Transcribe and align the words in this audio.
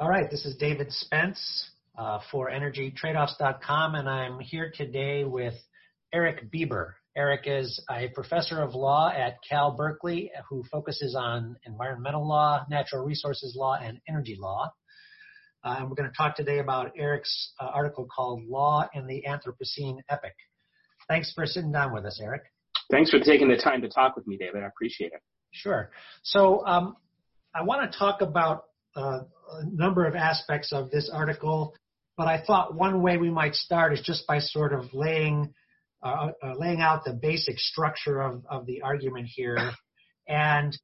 All 0.00 0.08
right, 0.08 0.28
this 0.28 0.44
is 0.44 0.56
David 0.56 0.90
Spence 0.90 1.70
uh, 1.96 2.18
for 2.32 2.50
EnergyTradeoffs.com, 2.50 3.94
and 3.94 4.08
I'm 4.08 4.40
here 4.40 4.72
today 4.74 5.22
with 5.22 5.54
Eric 6.12 6.50
Biber. 6.50 6.94
Eric 7.16 7.42
is 7.46 7.80
a 7.88 8.08
professor 8.08 8.60
of 8.60 8.74
law 8.74 9.12
at 9.16 9.36
Cal 9.48 9.70
Berkeley 9.70 10.32
who 10.50 10.64
focuses 10.64 11.14
on 11.14 11.54
environmental 11.64 12.26
law, 12.26 12.66
natural 12.68 13.04
resources 13.04 13.54
law, 13.56 13.78
and 13.80 14.00
energy 14.08 14.36
law. 14.36 14.68
Uh, 15.62 15.76
and 15.78 15.88
we're 15.88 15.94
going 15.94 16.10
to 16.10 16.16
talk 16.16 16.34
today 16.34 16.58
about 16.58 16.90
Eric's 16.98 17.52
uh, 17.60 17.66
article 17.66 18.08
called 18.12 18.44
Law 18.48 18.88
in 18.94 19.06
the 19.06 19.22
Anthropocene 19.28 19.98
Epoch. 20.10 20.34
Thanks 21.06 21.32
for 21.32 21.46
sitting 21.46 21.70
down 21.70 21.94
with 21.94 22.04
us, 22.04 22.20
Eric. 22.20 22.42
Thanks 22.90 23.10
for 23.10 23.20
taking 23.20 23.46
the 23.46 23.56
time 23.56 23.80
to 23.82 23.88
talk 23.88 24.16
with 24.16 24.26
me, 24.26 24.38
David. 24.38 24.64
I 24.64 24.66
appreciate 24.66 25.12
it. 25.12 25.20
Sure. 25.52 25.92
So 26.24 26.66
um, 26.66 26.96
I 27.54 27.62
want 27.62 27.92
to 27.92 27.96
talk 27.96 28.22
about 28.22 28.64
uh, 28.96 29.20
a 29.52 29.64
number 29.70 30.06
of 30.06 30.14
aspects 30.14 30.72
of 30.72 30.90
this 30.90 31.10
article, 31.12 31.74
but 32.16 32.28
I 32.28 32.42
thought 32.44 32.74
one 32.74 33.02
way 33.02 33.16
we 33.16 33.30
might 33.30 33.54
start 33.54 33.92
is 33.92 34.00
just 34.00 34.26
by 34.26 34.38
sort 34.38 34.72
of 34.72 34.92
laying 34.92 35.54
uh, 36.02 36.32
uh, 36.42 36.52
laying 36.58 36.82
out 36.82 37.02
the 37.04 37.14
basic 37.14 37.58
structure 37.58 38.20
of, 38.20 38.44
of 38.50 38.66
the 38.66 38.82
argument 38.82 39.26
here. 39.26 39.72
And 40.28 40.76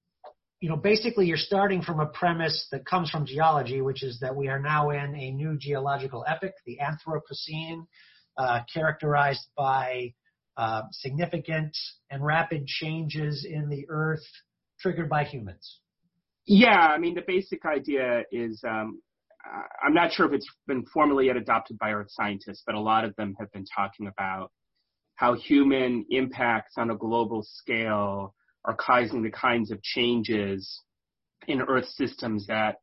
you 0.61 0.69
know, 0.69 0.77
basically, 0.77 1.27
you're 1.27 1.39
starting 1.39 1.83
from 1.83 2.01
a 2.01 2.07
premise 2.07 2.67
that 2.71 2.85
comes 2.85 3.11
from 3.11 3.27
geology, 3.27 3.81
which 3.81 4.03
is 4.03 4.21
that 4.21 4.37
we 4.37 4.49
are 4.49 4.59
now 4.59 4.91
in 4.91 5.15
a 5.15 5.31
new 5.31 5.57
geological 5.59 6.25
epoch, 6.29 6.53
the 6.67 6.79
Anthropocene, 6.83 7.87
uh, 8.37 8.61
characterized 8.73 9.47
by 9.57 10.13
uh, 10.57 10.83
significant 10.93 11.77
and 12.11 12.25
rapid 12.25 12.67
changes 12.67 13.47
in 13.49 13.71
the 13.71 13.87
Earth 13.89 14.25
triggered 14.81 15.09
by 15.09 15.25
humans. 15.25 15.81
Yeah, 16.47 16.79
I 16.79 16.99
mean, 16.99 17.15
the 17.15 17.25
basic 17.27 17.65
idea 17.65 18.23
is 18.33 18.63
um, 18.67 19.01
I'm 19.85 19.95
not 19.95 20.13
sure 20.13 20.27
if 20.27 20.33
it's 20.33 20.49
been 20.67 20.85
formally 20.87 21.27
yet 21.27 21.37
adopted 21.37 21.79
by 21.79 21.93
earth 21.93 22.11
scientists, 22.11 22.63
but 22.67 22.75
a 22.75 22.81
lot 22.81 23.05
of 23.05 23.15
them 23.17 23.35
have 23.39 23.51
been 23.53 23.65
talking 23.65 24.07
about 24.07 24.51
how 25.17 25.35
human 25.35 26.07
impacts 26.11 26.75
on 26.79 26.91
a 26.91 26.97
global 26.97 27.43
scale 27.43 28.35
are 28.65 28.75
causing 28.75 29.23
the 29.23 29.31
kinds 29.31 29.71
of 29.71 29.83
changes 29.83 30.81
in 31.47 31.61
Earth 31.61 31.87
systems 31.89 32.47
that 32.47 32.77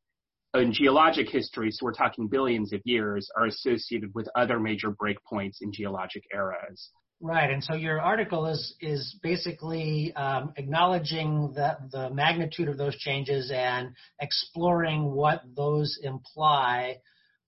in 0.53 0.71
geologic 0.71 1.29
history, 1.29 1.71
so 1.71 1.85
we're 1.85 1.93
talking 1.93 2.27
billions 2.27 2.73
of 2.73 2.81
years, 2.83 3.29
are 3.35 3.45
associated 3.45 4.11
with 4.15 4.27
other 4.35 4.59
major 4.59 4.91
breakpoints 4.91 5.57
in 5.61 5.71
geologic 5.71 6.23
eras. 6.33 6.89
Right, 7.19 7.49
and 7.49 7.63
so 7.63 7.73
your 7.73 7.99
article 7.99 8.45
is 8.45 8.75
is 8.79 9.17
basically 9.23 10.13
um, 10.15 10.53
acknowledging 10.55 11.53
that 11.55 11.89
the 11.91 12.11
magnitude 12.11 12.69
of 12.69 12.77
those 12.77 12.95
changes 12.97 13.51
and 13.51 13.95
exploring 14.21 15.11
what 15.11 15.41
those 15.55 15.97
imply 16.03 16.97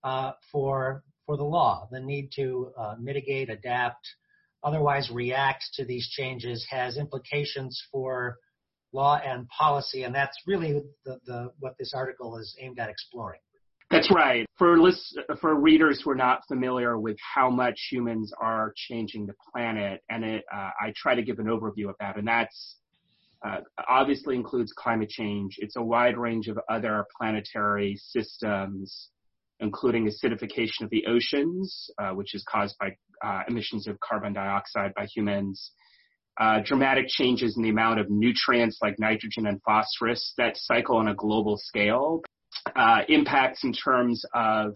uh, 0.02 0.32
for 0.50 1.04
for 1.24 1.36
the 1.36 1.44
law. 1.44 1.86
The 1.92 2.00
need 2.00 2.30
to 2.34 2.72
uh, 2.76 2.96
mitigate, 2.98 3.48
adapt, 3.48 4.08
otherwise 4.64 5.08
react 5.08 5.64
to 5.74 5.84
these 5.84 6.08
changes 6.08 6.66
has 6.68 6.96
implications 6.96 7.80
for 7.92 8.38
law 8.92 9.20
and 9.24 9.46
policy, 9.50 10.02
and 10.02 10.12
that's 10.12 10.36
really 10.48 10.82
the, 11.04 11.20
the 11.26 11.52
what 11.60 11.76
this 11.78 11.92
article 11.94 12.38
is 12.38 12.56
aimed 12.60 12.80
at 12.80 12.90
exploring. 12.90 13.40
That's 13.90 14.10
right. 14.14 14.46
For 14.56 14.78
list, 14.78 15.18
for 15.40 15.60
readers 15.60 16.00
who 16.00 16.10
are 16.10 16.16
not 16.16 16.42
familiar 16.46 16.96
with 16.96 17.16
how 17.34 17.50
much 17.50 17.88
humans 17.90 18.32
are 18.40 18.72
changing 18.76 19.26
the 19.26 19.34
planet, 19.52 20.00
and 20.08 20.24
it, 20.24 20.44
uh, 20.54 20.70
I 20.80 20.92
try 20.94 21.16
to 21.16 21.22
give 21.22 21.40
an 21.40 21.46
overview 21.46 21.88
of 21.88 21.96
that, 21.98 22.16
and 22.16 22.26
that's 22.26 22.76
uh, 23.44 23.58
obviously 23.88 24.36
includes 24.36 24.72
climate 24.72 25.08
change. 25.08 25.56
It's 25.58 25.74
a 25.74 25.82
wide 25.82 26.16
range 26.16 26.46
of 26.46 26.58
other 26.68 27.04
planetary 27.18 27.96
systems, 27.96 29.08
including 29.58 30.08
acidification 30.08 30.82
of 30.82 30.90
the 30.90 31.06
oceans, 31.06 31.90
uh, 31.98 32.10
which 32.10 32.34
is 32.34 32.44
caused 32.48 32.76
by 32.78 32.94
uh, 33.24 33.42
emissions 33.48 33.88
of 33.88 33.98
carbon 33.98 34.32
dioxide 34.34 34.92
by 34.94 35.06
humans. 35.06 35.72
Uh, 36.38 36.60
dramatic 36.64 37.06
changes 37.08 37.56
in 37.56 37.62
the 37.64 37.70
amount 37.70 37.98
of 37.98 38.08
nutrients 38.08 38.78
like 38.80 38.98
nitrogen 39.00 39.46
and 39.46 39.60
phosphorus 39.62 40.32
that 40.38 40.56
cycle 40.56 40.96
on 40.96 41.08
a 41.08 41.14
global 41.14 41.56
scale 41.56 42.22
uh, 42.76 43.02
impacts 43.08 43.64
in 43.64 43.72
terms 43.72 44.24
of 44.34 44.74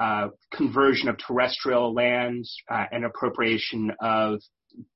uh, 0.00 0.28
conversion 0.52 1.08
of 1.08 1.16
terrestrial 1.18 1.94
lands 1.94 2.54
uh, 2.70 2.84
and 2.90 3.04
appropriation 3.04 3.92
of 4.00 4.40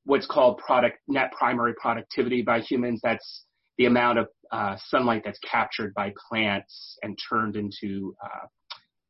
what's 0.05 0.27
called 0.27 0.59
product 0.59 0.99
net 1.07 1.33
primary 1.39 1.75
productivity 1.81 2.43
by 2.43 2.61
humans. 2.61 3.01
That's 3.03 3.45
the 3.77 3.87
amount 3.87 4.19
of 4.19 4.29
uh, 4.51 4.77
sunlight 4.89 5.23
that's 5.25 5.39
captured 5.41 5.95
by 5.95 6.13
plants 6.29 6.99
and 7.03 7.17
turned 7.29 7.55
into 7.55 8.15
uh, 8.25 8.47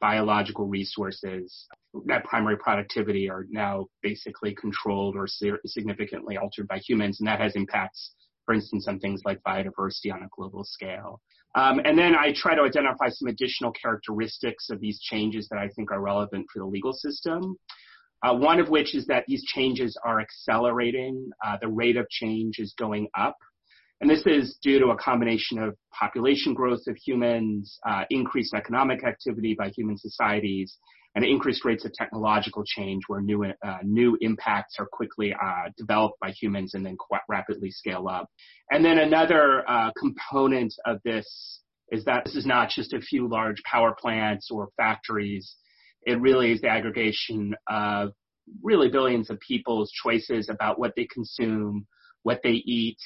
biological 0.00 0.66
resources. 0.66 1.66
Net 2.04 2.24
primary 2.24 2.58
productivity 2.58 3.30
are 3.30 3.46
now 3.50 3.86
basically 4.02 4.54
controlled 4.54 5.16
or 5.16 5.26
significantly 5.66 6.36
altered 6.36 6.68
by 6.68 6.78
humans, 6.78 7.20
and 7.20 7.26
that 7.26 7.40
has 7.40 7.56
impacts, 7.56 8.12
for 8.44 8.54
instance, 8.54 8.86
on 8.88 8.98
things 8.98 9.22
like 9.24 9.40
biodiversity 9.42 10.12
on 10.12 10.22
a 10.22 10.28
global 10.36 10.64
scale. 10.64 11.20
Um, 11.54 11.80
and 11.84 11.98
then 11.98 12.14
I 12.14 12.32
try 12.34 12.54
to 12.54 12.62
identify 12.62 13.08
some 13.08 13.28
additional 13.28 13.72
characteristics 13.72 14.70
of 14.70 14.80
these 14.80 15.00
changes 15.00 15.48
that 15.50 15.58
I 15.58 15.68
think 15.74 15.90
are 15.90 16.00
relevant 16.00 16.46
for 16.52 16.60
the 16.60 16.66
legal 16.66 16.92
system. 16.92 17.56
Uh, 18.24 18.34
one 18.34 18.58
of 18.58 18.68
which 18.68 18.94
is 18.94 19.06
that 19.06 19.24
these 19.28 19.44
changes 19.44 19.96
are 20.04 20.20
accelerating. 20.20 21.30
Uh, 21.44 21.56
the 21.60 21.68
rate 21.68 21.96
of 21.96 22.08
change 22.10 22.58
is 22.58 22.74
going 22.78 23.08
up. 23.16 23.36
And 24.00 24.08
this 24.08 24.22
is 24.26 24.58
due 24.62 24.78
to 24.78 24.88
a 24.88 24.96
combination 24.96 25.58
of 25.58 25.76
population 25.92 26.54
growth 26.54 26.82
of 26.86 26.96
humans, 26.96 27.78
uh, 27.88 28.04
increased 28.10 28.54
economic 28.54 29.04
activity 29.04 29.54
by 29.58 29.70
human 29.70 29.96
societies, 29.96 30.78
and 31.18 31.26
increased 31.26 31.64
rates 31.64 31.84
of 31.84 31.92
technological 31.92 32.62
change 32.64 33.02
where 33.08 33.20
new, 33.20 33.44
uh, 33.44 33.78
new 33.82 34.16
impacts 34.20 34.76
are 34.78 34.86
quickly 34.86 35.34
uh, 35.34 35.68
developed 35.76 36.14
by 36.20 36.30
humans 36.30 36.74
and 36.74 36.86
then 36.86 36.96
quite 36.96 37.22
rapidly 37.28 37.72
scale 37.72 38.06
up. 38.06 38.30
And 38.70 38.84
then 38.84 38.98
another 38.98 39.68
uh, 39.68 39.90
component 39.98 40.72
of 40.86 41.00
this 41.04 41.60
is 41.90 42.04
that 42.04 42.24
this 42.24 42.36
is 42.36 42.46
not 42.46 42.70
just 42.70 42.92
a 42.92 43.00
few 43.00 43.26
large 43.26 43.60
power 43.64 43.96
plants 44.00 44.48
or 44.48 44.68
factories. 44.76 45.56
It 46.06 46.20
really 46.20 46.52
is 46.52 46.60
the 46.60 46.68
aggregation 46.68 47.56
of 47.68 48.10
really 48.62 48.88
billions 48.88 49.28
of 49.28 49.40
people's 49.40 49.90
choices 49.90 50.48
about 50.48 50.78
what 50.78 50.92
they 50.94 51.08
consume, 51.12 51.88
what 52.22 52.42
they 52.44 52.62
eat, 52.64 53.00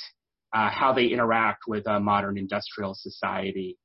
uh, 0.55 0.69
how 0.69 0.93
they 0.93 1.07
interact 1.07 1.63
with 1.67 1.87
a 1.87 1.99
modern 1.99 2.37
industrial 2.37 2.93
society. 2.95 3.79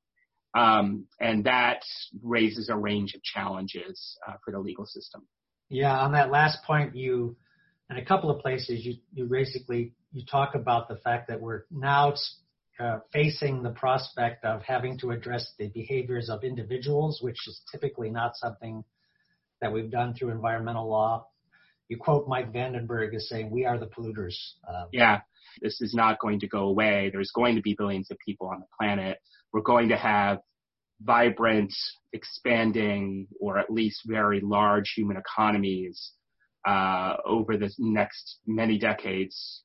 Um, 0.58 1.06
and 1.20 1.44
that 1.44 1.82
raises 2.24 2.70
a 2.70 2.76
range 2.76 3.14
of 3.14 3.22
challenges 3.22 4.18
uh, 4.28 4.34
for 4.44 4.52
the 4.52 4.60
legal 4.60 4.86
system. 4.86 5.28
Yeah, 5.70 5.98
on 6.00 6.14
that 6.14 6.32
last 6.32 6.64
point, 6.64 6.96
you, 6.96 7.36
in 7.92 7.98
a 7.98 8.06
couple 8.06 8.32
of 8.32 8.42
places, 8.42 8.84
you, 8.84 8.96
you 9.14 9.26
basically 9.26 9.94
you 10.14 10.26
talk 10.26 10.56
about 10.56 10.88
the 10.88 10.96
fact 10.96 11.28
that 11.28 11.42
we're 11.42 11.64
now 11.70 12.16
uh, 12.80 13.00
facing 13.14 13.62
the 13.62 13.70
prospect 13.70 14.46
of 14.46 14.64
having 14.64 14.98
to 15.00 15.12
address 15.12 15.52
the 15.60 15.68
behaviors 15.68 16.30
of 16.30 16.44
individuals, 16.44 17.20
which 17.22 17.48
is 17.48 17.62
typically 17.72 18.10
not 18.10 18.36
something 18.36 18.84
that 19.62 19.72
we've 19.72 19.92
done 19.92 20.14
through 20.14 20.32
environmental 20.32 20.90
law. 20.90 21.28
You 21.90 21.98
quote 21.98 22.28
Mike 22.28 22.52
Vandenbergh 22.52 23.16
as 23.16 23.30
saying, 23.30 23.50
"We 23.52 23.66
are 23.66 23.78
the 23.78 23.88
polluters." 23.88 24.36
Um, 24.68 24.88
yeah, 24.92 25.22
this 25.62 25.82
is 25.82 25.94
not 25.94 26.20
going 26.20 26.40
to 26.40 26.48
go 26.48 26.64
away. 26.64 27.10
There's 27.12 27.32
going 27.32 27.56
to 27.56 27.62
be 27.62 27.76
billions 27.78 28.10
of 28.12 28.18
people 28.26 28.48
on 28.48 28.60
the 28.60 28.68
planet. 28.78 29.20
We're 29.58 29.64
going 29.64 29.90
to 29.90 29.98
have 29.98 30.38
vibrant, 31.02 31.74
expanding, 32.14 33.26
or 33.42 33.58
at 33.58 33.72
least 33.72 34.02
very 34.06 34.40
large 34.40 34.94
human 34.96 35.18
economies 35.18 36.12
uh, 36.68 37.16
over 37.26 37.58
the 37.58 37.74
next 37.80 38.38
many 38.46 38.78
decades. 38.78 39.64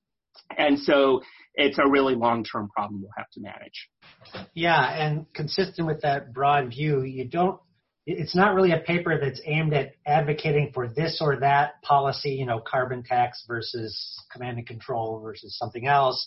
And 0.57 0.79
so 0.79 1.21
it's 1.57 1.77
a 1.77 1.87
really 1.87 2.15
long-term 2.15 2.71
problem 2.75 3.03
we'll 3.03 3.11
have 3.19 3.29
to 3.35 3.41
manage. 3.43 4.47
Yeah, 4.55 4.83
and 4.83 5.27
consistent 5.35 5.87
with 5.87 6.01
that 6.01 6.33
broad 6.33 6.71
view, 6.71 7.03
you 7.03 7.29
don't 7.29 7.61
it's 8.07 8.35
not 8.35 8.55
really 8.55 8.73
a 8.73 8.79
paper 8.79 9.21
that's 9.23 9.43
aimed 9.45 9.75
at 9.75 9.93
advocating 10.07 10.71
for 10.73 10.89
this 10.89 11.19
or 11.21 11.39
that 11.41 11.83
policy, 11.83 12.31
you 12.31 12.47
know, 12.47 12.61
carbon 12.67 13.03
tax 13.03 13.45
versus 13.47 14.19
command 14.33 14.57
and 14.57 14.67
control 14.67 15.21
versus 15.21 15.59
something 15.59 15.87
else. 15.87 16.27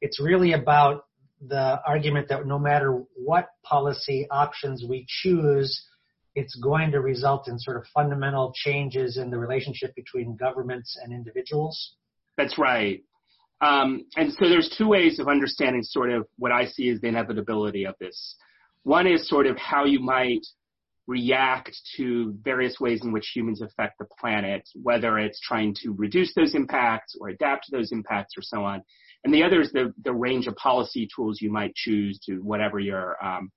It's 0.00 0.22
really 0.22 0.52
about 0.52 1.06
the 1.46 1.80
argument 1.86 2.28
that 2.28 2.46
no 2.46 2.58
matter 2.58 3.02
what 3.14 3.48
policy 3.64 4.26
options 4.30 4.84
we 4.88 5.06
choose, 5.08 5.86
it's 6.34 6.54
going 6.56 6.92
to 6.92 7.00
result 7.00 7.48
in 7.48 7.58
sort 7.58 7.76
of 7.76 7.84
fundamental 7.94 8.52
changes 8.54 9.16
in 9.16 9.30
the 9.30 9.38
relationship 9.38 9.94
between 9.94 10.36
governments 10.36 10.98
and 11.02 11.12
individuals. 11.12 11.94
That's 12.36 12.58
right. 12.58 13.02
Um, 13.60 14.06
and 14.16 14.32
so 14.32 14.48
there's 14.48 14.74
two 14.78 14.88
ways 14.88 15.18
of 15.18 15.28
understanding 15.28 15.82
sort 15.82 16.10
of 16.10 16.26
what 16.36 16.52
I 16.52 16.66
see 16.66 16.88
as 16.88 17.00
the 17.00 17.08
inevitability 17.08 17.84
of 17.84 17.94
this. 18.00 18.36
One 18.84 19.06
is 19.06 19.28
sort 19.28 19.46
of 19.46 19.58
how 19.58 19.84
you 19.84 20.00
might 20.00 20.46
react 21.06 21.76
to 21.96 22.34
various 22.42 22.78
ways 22.80 23.00
in 23.02 23.12
which 23.12 23.32
humans 23.34 23.60
affect 23.60 23.98
the 23.98 24.06
planet, 24.18 24.66
whether 24.80 25.18
it's 25.18 25.40
trying 25.40 25.74
to 25.82 25.92
reduce 25.92 26.32
those 26.34 26.54
impacts 26.54 27.16
or 27.20 27.28
adapt 27.28 27.66
to 27.66 27.72
those 27.72 27.92
impacts 27.92 28.34
or 28.38 28.42
so 28.42 28.64
on. 28.64 28.82
And 29.24 29.34
the 29.34 29.42
other 29.42 29.60
is 29.60 29.70
the, 29.72 29.92
the 30.02 30.12
range 30.12 30.46
of 30.46 30.56
policy 30.56 31.08
tools 31.14 31.40
you 31.40 31.52
might 31.52 31.74
choose 31.74 32.18
to 32.26 32.36
whatever 32.36 32.78
your 32.78 33.22
um, 33.24 33.50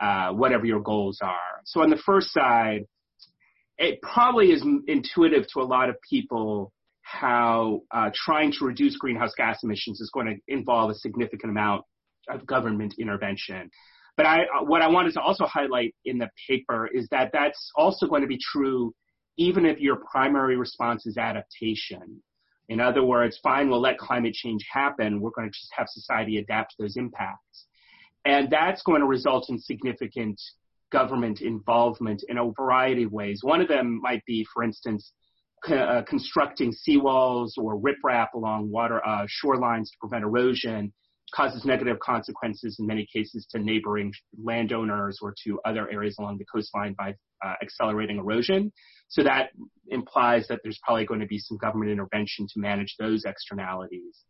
uh, 0.00 0.30
whatever 0.30 0.66
your 0.66 0.80
goals 0.80 1.20
are. 1.22 1.62
So 1.64 1.80
on 1.82 1.90
the 1.90 1.96
first 1.96 2.32
side, 2.32 2.84
it 3.78 4.00
probably 4.02 4.50
is 4.50 4.64
intuitive 4.86 5.46
to 5.54 5.60
a 5.60 5.64
lot 5.64 5.88
of 5.88 5.96
people 6.08 6.72
how 7.02 7.82
uh, 7.92 8.10
trying 8.14 8.52
to 8.52 8.64
reduce 8.64 8.96
greenhouse 8.96 9.32
gas 9.36 9.60
emissions 9.62 10.00
is 10.00 10.10
going 10.12 10.26
to 10.26 10.52
involve 10.52 10.90
a 10.90 10.94
significant 10.94 11.50
amount 11.50 11.84
of 12.28 12.44
government 12.46 12.94
intervention. 12.98 13.70
But 14.16 14.26
I, 14.26 14.46
what 14.62 14.82
I 14.82 14.88
wanted 14.88 15.12
to 15.14 15.20
also 15.20 15.44
highlight 15.46 15.94
in 16.04 16.18
the 16.18 16.28
paper 16.48 16.88
is 16.92 17.06
that 17.10 17.30
that's 17.32 17.70
also 17.76 18.06
going 18.06 18.22
to 18.22 18.28
be 18.28 18.38
true 18.52 18.92
even 19.38 19.66
if 19.66 19.78
your 19.78 19.96
primary 20.10 20.56
response 20.56 21.06
is 21.06 21.18
adaptation. 21.18 22.22
In 22.68 22.80
other 22.80 23.04
words, 23.04 23.38
fine, 23.42 23.70
we'll 23.70 23.80
let 23.80 23.98
climate 23.98 24.34
change 24.34 24.64
happen. 24.70 25.20
We're 25.20 25.30
going 25.30 25.48
to 25.48 25.52
just 25.52 25.72
have 25.76 25.88
society 25.88 26.38
adapt 26.38 26.72
to 26.72 26.82
those 26.82 26.96
impacts. 26.96 27.66
And 28.24 28.50
that's 28.50 28.82
going 28.82 29.00
to 29.00 29.06
result 29.06 29.50
in 29.50 29.58
significant 29.58 30.40
government 30.90 31.42
involvement 31.42 32.24
in 32.28 32.38
a 32.38 32.50
variety 32.52 33.04
of 33.04 33.12
ways. 33.12 33.40
One 33.42 33.60
of 33.60 33.68
them 33.68 34.00
might 34.02 34.24
be, 34.26 34.46
for 34.52 34.64
instance, 34.64 35.12
uh, 35.68 36.02
constructing 36.08 36.72
seawalls 36.72 37.52
or 37.56 37.80
riprap 37.80 38.28
along 38.34 38.70
water 38.70 39.04
uh, 39.06 39.26
shorelines 39.26 39.84
to 39.84 39.98
prevent 40.00 40.24
erosion 40.24 40.92
causes 41.34 41.64
negative 41.64 41.98
consequences 41.98 42.76
in 42.78 42.86
many 42.86 43.06
cases 43.12 43.46
to 43.50 43.58
neighboring 43.58 44.12
landowners 44.42 45.18
or 45.20 45.34
to 45.44 45.58
other 45.64 45.90
areas 45.90 46.16
along 46.18 46.38
the 46.38 46.44
coastline 46.44 46.94
by 46.98 47.14
uh, 47.44 47.54
accelerating 47.62 48.18
erosion. 48.18 48.72
So 49.08 49.22
that 49.22 49.50
implies 49.88 50.48
that 50.48 50.60
there's 50.62 50.78
probably 50.82 51.04
going 51.04 51.20
to 51.20 51.26
be 51.26 51.38
some 51.38 51.58
government 51.58 51.90
intervention 51.90 52.46
to 52.54 52.60
manage 52.60 52.94
those 52.98 53.24
externalities. 53.24 54.22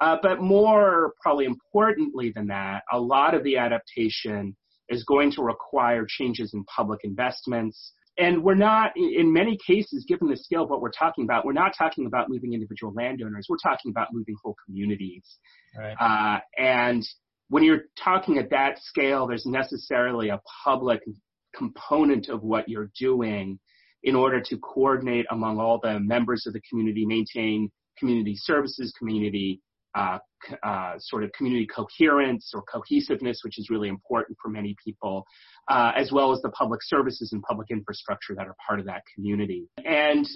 Uh, 0.00 0.16
but 0.22 0.40
more 0.40 1.14
probably 1.22 1.46
importantly 1.46 2.32
than 2.34 2.48
that, 2.48 2.82
a 2.92 3.00
lot 3.00 3.34
of 3.34 3.42
the 3.44 3.56
adaptation 3.56 4.56
is 4.88 5.04
going 5.04 5.32
to 5.32 5.42
require 5.42 6.06
changes 6.08 6.52
in 6.54 6.64
public 6.64 7.00
investments. 7.02 7.92
And 8.18 8.42
we're 8.42 8.54
not, 8.54 8.92
in 8.96 9.32
many 9.32 9.58
cases, 9.66 10.06
given 10.08 10.28
the 10.28 10.36
scale 10.36 10.62
of 10.62 10.70
what 10.70 10.80
we're 10.80 10.90
talking 10.90 11.24
about, 11.24 11.44
we're 11.44 11.52
not 11.52 11.74
talking 11.76 12.06
about 12.06 12.28
moving 12.28 12.54
individual 12.54 12.92
landowners. 12.94 13.46
We're 13.48 13.58
talking 13.62 13.90
about 13.90 14.08
moving 14.12 14.36
whole 14.42 14.56
communities. 14.64 15.38
Right. 15.76 15.94
Uh, 16.00 16.40
and 16.56 17.06
when 17.48 17.62
you're 17.62 17.82
talking 18.02 18.38
at 18.38 18.50
that 18.50 18.78
scale, 18.80 19.26
there's 19.26 19.46
necessarily 19.46 20.30
a 20.30 20.40
public 20.64 21.02
component 21.54 22.28
of 22.28 22.42
what 22.42 22.68
you're 22.68 22.90
doing 22.98 23.58
in 24.02 24.14
order 24.14 24.40
to 24.40 24.56
coordinate 24.58 25.26
among 25.30 25.58
all 25.58 25.80
the 25.82 25.98
members 26.00 26.44
of 26.46 26.52
the 26.52 26.60
community, 26.68 27.04
maintain 27.04 27.70
community 27.98 28.34
services, 28.36 28.92
community 28.98 29.60
uh, 29.94 30.18
uh, 30.62 30.94
sort 30.98 31.24
of 31.24 31.32
community 31.32 31.66
coherence 31.66 32.52
or 32.54 32.62
cohesiveness, 32.62 33.40
which 33.44 33.58
is 33.58 33.70
really 33.70 33.88
important 33.88 34.36
for 34.42 34.48
many 34.48 34.76
people, 34.84 35.24
uh, 35.68 35.92
as 35.96 36.12
well 36.12 36.32
as 36.32 36.40
the 36.42 36.50
public 36.50 36.80
services 36.82 37.32
and 37.32 37.42
public 37.42 37.70
infrastructure 37.70 38.34
that 38.34 38.46
are 38.46 38.56
part 38.66 38.80
of 38.80 38.86
that 38.86 39.02
community. 39.14 39.68
And 39.84 40.26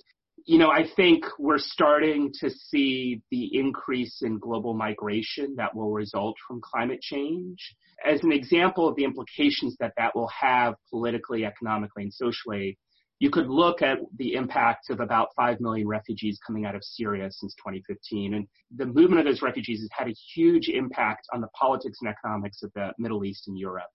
you 0.46 0.58
know, 0.58 0.70
I 0.70 0.88
think 0.96 1.24
we're 1.38 1.58
starting 1.58 2.32
to 2.40 2.50
see 2.50 3.20
the 3.30 3.58
increase 3.58 4.22
in 4.22 4.38
global 4.38 4.74
migration 4.74 5.54
that 5.56 5.74
will 5.74 5.92
result 5.92 6.36
from 6.46 6.60
climate 6.62 7.00
change. 7.00 7.58
As 8.04 8.22
an 8.22 8.32
example 8.32 8.88
of 8.88 8.96
the 8.96 9.04
implications 9.04 9.76
that 9.80 9.92
that 9.98 10.16
will 10.16 10.28
have 10.28 10.74
politically, 10.88 11.44
economically, 11.44 12.04
and 12.04 12.12
socially, 12.12 12.78
you 13.20 13.30
could 13.30 13.48
look 13.48 13.82
at 13.82 13.98
the 14.16 14.34
impact 14.34 14.88
of 14.88 15.00
about 15.00 15.28
5 15.36 15.60
million 15.60 15.86
refugees 15.86 16.38
coming 16.44 16.64
out 16.64 16.74
of 16.74 16.82
Syria 16.82 17.30
since 17.30 17.54
2015. 17.56 18.32
And 18.32 18.48
the 18.74 18.86
movement 18.86 19.20
of 19.20 19.26
those 19.26 19.42
refugees 19.42 19.80
has 19.80 19.90
had 19.92 20.08
a 20.08 20.14
huge 20.34 20.68
impact 20.68 21.26
on 21.32 21.42
the 21.42 21.48
politics 21.48 21.98
and 22.00 22.10
economics 22.10 22.62
of 22.62 22.72
the 22.74 22.92
Middle 22.98 23.24
East 23.26 23.46
and 23.46 23.58
Europe 23.58 23.90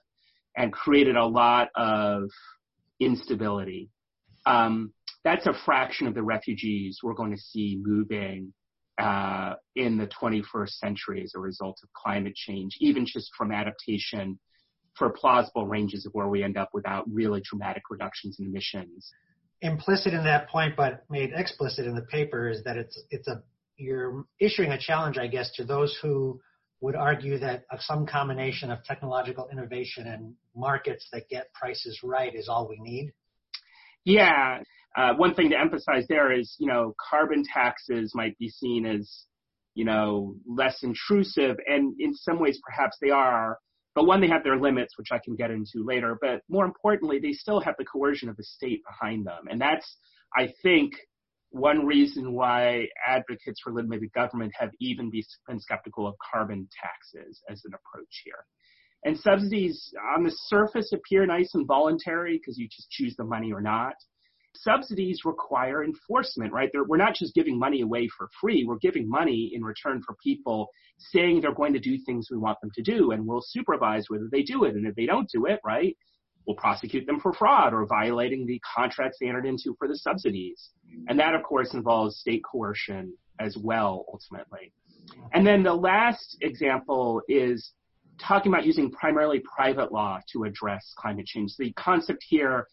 and 0.56 0.72
created 0.72 1.16
a 1.16 1.25
lot 1.25 1.69
of 1.75 2.30
instability. 3.00 3.89
Um, 4.45 4.94
that's 5.24 5.48
a 5.48 5.54
fraction 5.66 6.06
of 6.06 6.13
the 6.13 6.24
refugees 6.24 7.00
we're 7.01 7.16
going 7.16 7.31
to 7.31 7.42
see 7.42 7.80
moving 7.81 8.54
uh, 9.00 9.56
in 9.75 9.98
the 9.98 10.07
21st 10.07 10.69
century 10.69 11.24
as 11.24 11.33
a 11.36 11.39
result 11.39 11.80
of 11.81 11.89
climate 11.94 12.36
change, 12.36 12.77
even 12.80 13.07
just 13.07 13.31
from 13.36 13.51
adaptation 13.51 14.39
for 14.97 15.09
plausible 15.09 15.68
ranges 15.68 16.06
of 16.06 16.13
where 16.13 16.27
we 16.27 16.44
end 16.44 16.57
up 16.57 16.69
without 16.74 17.06
really 17.12 17.42
dramatic 17.50 17.83
reductions 17.89 18.38
in 18.39 18.45
emissions. 18.45 19.12
Implicit 19.62 20.13
in 20.13 20.24
that 20.24 20.50
point, 20.50 20.75
but 20.75 21.03
made 21.09 21.31
explicit 21.36 21.86
in 21.86 21.95
the 21.95 22.03
paper, 22.03 22.50
is 22.50 22.63
that 22.63 22.77
it's 22.77 23.01
it's 23.09 23.27
a 23.27 23.42
you're 23.77 24.25
issuing 24.39 24.71
a 24.71 24.80
challenge, 24.80 25.18
I 25.18 25.27
guess, 25.27 25.51
to 25.53 25.65
those 25.65 25.97
who 26.01 26.39
would 26.81 26.95
argue 26.95 27.39
that 27.39 27.65
some 27.80 28.06
combination 28.06 28.69
of 28.71 28.83
technological 28.83 29.50
innovation 29.51 30.07
and 30.07 30.33
markets 30.56 31.07
that 31.12 31.27
get 31.30 31.51
prices 31.53 32.00
right 32.03 32.33
is 32.36 32.48
all 32.48 32.68
we 32.68 32.80
need. 32.80 33.12
Yeah. 34.03 34.59
Uh, 34.95 35.13
one 35.15 35.33
thing 35.33 35.50
to 35.50 35.59
emphasize 35.59 36.06
there 36.07 36.31
is, 36.31 36.56
you 36.59 36.68
know, 36.68 36.94
carbon 37.09 37.44
taxes 37.51 38.13
might 38.13 38.38
be 38.38 38.50
seen 38.50 38.86
as, 38.86 39.25
you 39.74 39.83
know, 39.83 40.36
less 40.48 40.83
intrusive, 40.83 41.57
and 41.65 41.95
in 42.00 42.13
some 42.13 42.39
ways 42.39 42.59
perhaps 42.63 42.98
they 43.01 43.09
are. 43.09 43.57
But 43.95 44.06
one, 44.06 44.19
they 44.19 44.27
have 44.27 44.44
their 44.44 44.59
limits, 44.59 44.97
which 44.97 45.07
I 45.12 45.19
can 45.24 45.36
get 45.36 45.51
into 45.51 45.86
later. 45.86 46.18
But 46.19 46.42
more 46.50 46.65
importantly, 46.65 47.18
they 47.19 47.31
still 47.31 47.62
have 47.62 47.75
the 47.80 47.86
coercion 47.86 48.30
of 48.30 48.36
the 48.36 48.44
state 48.44 48.81
behind 48.86 49.25
them. 49.25 49.45
And 49.50 49.59
that's, 49.59 49.97
I 50.36 50.53
think, 50.62 50.94
one 51.51 51.86
reason 51.86 52.33
why 52.33 52.88
advocates 53.07 53.62
for 53.63 53.71
limited 53.71 54.12
government 54.12 54.51
have 54.59 54.71
even 54.81 55.09
been 55.09 55.59
skeptical 55.59 56.06
of 56.06 56.15
carbon 56.31 56.68
taxes 56.83 57.42
as 57.50 57.62
an 57.63 57.71
approach 57.74 58.21
here. 58.25 58.45
And 59.06 59.18
subsidies 59.18 59.94
on 60.15 60.24
the 60.24 60.36
surface 60.48 60.91
appear 60.91 61.25
nice 61.25 61.51
and 61.53 61.65
voluntary 61.65 62.38
because 62.38 62.57
you 62.57 62.68
just 62.68 62.89
choose 62.89 63.15
the 63.15 63.24
money 63.24 63.53
or 63.53 63.62
not 63.62 63.94
subsidies 64.56 65.22
require 65.25 65.84
enforcement, 65.84 66.54
right? 66.54 66.69
They're, 66.72 66.84
we're 66.84 66.98
not 66.98 67.16
just 67.16 67.36
giving 67.36 67.60
money 67.60 67.81
away 67.81 68.07
for 68.18 68.30
free. 68.42 68.66
We're 68.68 68.78
giving 68.78 69.10
money 69.10 69.52
in 69.54 69.63
return 69.63 70.02
for 70.06 70.16
people 70.24 70.69
saying 70.98 71.42
they're 71.42 71.54
going 71.54 71.74
to 71.74 71.80
do 71.80 71.98
things 72.06 72.28
we 72.31 72.38
want 72.38 72.60
them 72.62 72.72
to 72.75 72.81
do, 72.81 73.12
and 73.12 73.25
we'll 73.25 73.44
supervise 73.44 74.06
whether 74.07 74.28
they 74.31 74.44
do 74.44 74.63
it. 74.63 74.75
And 74.75 74.88
if 74.88 74.96
they 74.96 75.06
don't 75.06 75.30
do 75.30 75.46
it, 75.46 75.60
right, 75.63 75.96
we'll 76.46 76.56
prosecute 76.56 77.06
them 77.06 77.19
for 77.19 77.34
fraud 77.34 77.74
or 77.74 77.86
violating 77.86 78.46
the 78.46 78.62
contracts 78.75 79.18
they 79.19 79.28
entered 79.28 79.46
into 79.46 79.75
for 79.78 79.88
the 79.88 79.98
subsidies. 79.98 80.69
And 81.08 81.19
that, 81.19 81.36
of 81.36 81.44
course, 81.44 81.74
involves 81.74 82.19
state 82.19 82.42
coercion 82.50 83.13
as 83.40 83.58
well, 83.62 84.06
ultimately. 84.12 84.72
And 85.34 85.46
then 85.46 85.63
the 85.63 85.74
last 85.74 86.38
example 86.42 87.22
is 87.28 87.74
talking 88.19 88.51
about 88.51 88.66
using 88.66 88.92
primarily 88.92 89.42
private 89.56 89.92
law 89.92 90.19
to 90.31 90.44
address 90.44 90.94
climate 90.98 91.25
change. 91.25 91.54
The 91.58 91.74
concept 91.74 92.24
here 92.28 92.68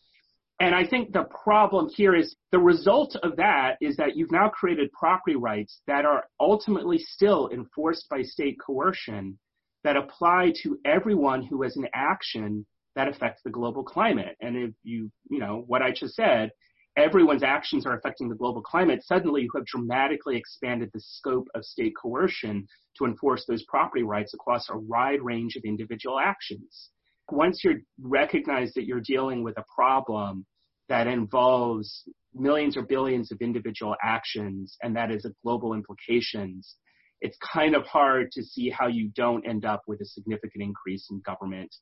and 0.62 0.76
I 0.76 0.86
think 0.86 1.12
the 1.12 1.24
problem 1.24 1.88
here 1.88 2.14
is 2.14 2.36
the 2.52 2.58
result 2.60 3.16
of 3.24 3.34
that 3.34 3.78
is 3.80 3.96
that 3.96 4.16
you've 4.16 4.30
now 4.30 4.48
created 4.48 4.92
property 4.92 5.34
rights 5.34 5.80
that 5.88 6.04
are 6.04 6.26
ultimately 6.38 6.98
still 6.98 7.50
enforced 7.52 8.08
by 8.08 8.22
state 8.22 8.58
coercion 8.64 9.36
that 9.82 9.96
apply 9.96 10.52
to 10.62 10.78
everyone 10.84 11.42
who 11.42 11.62
has 11.62 11.76
an 11.76 11.88
action 11.94 12.64
that 12.94 13.08
affects 13.08 13.42
the 13.42 13.50
global 13.50 13.82
climate. 13.82 14.36
And 14.40 14.56
if 14.56 14.70
you, 14.84 15.10
you 15.28 15.40
know, 15.40 15.64
what 15.66 15.82
I 15.82 15.90
just 15.90 16.14
said, 16.14 16.52
everyone's 16.96 17.42
actions 17.42 17.84
are 17.84 17.96
affecting 17.96 18.28
the 18.28 18.36
global 18.36 18.62
climate, 18.62 19.02
suddenly 19.02 19.42
you 19.42 19.50
have 19.56 19.66
dramatically 19.66 20.36
expanded 20.36 20.90
the 20.94 21.00
scope 21.00 21.48
of 21.56 21.64
state 21.64 21.94
coercion 22.00 22.68
to 22.98 23.06
enforce 23.06 23.44
those 23.48 23.64
property 23.64 24.04
rights 24.04 24.32
across 24.32 24.68
a 24.70 24.78
wide 24.78 25.22
range 25.22 25.56
of 25.56 25.64
individual 25.64 26.20
actions. 26.20 26.90
Once 27.32 27.64
you 27.64 27.80
recognize 28.00 28.72
that 28.74 28.84
you're 28.84 29.00
dealing 29.00 29.42
with 29.42 29.58
a 29.58 29.64
problem 29.74 30.46
that 30.92 31.06
involves 31.06 32.04
millions 32.34 32.76
or 32.76 32.82
billions 32.82 33.32
of 33.32 33.40
individual 33.40 33.96
actions 34.02 34.76
and 34.82 34.94
that 34.94 35.10
is 35.10 35.24
a 35.24 35.30
global 35.42 35.72
implications, 35.72 36.76
it's 37.22 37.38
kind 37.38 37.74
of 37.74 37.84
hard 37.86 38.30
to 38.30 38.42
see 38.42 38.68
how 38.68 38.88
you 38.88 39.10
don't 39.16 39.48
end 39.48 39.64
up 39.64 39.80
with 39.86 40.02
a 40.02 40.04
significant 40.04 40.62
increase 40.62 41.06
in 41.10 41.22
government 41.24 41.74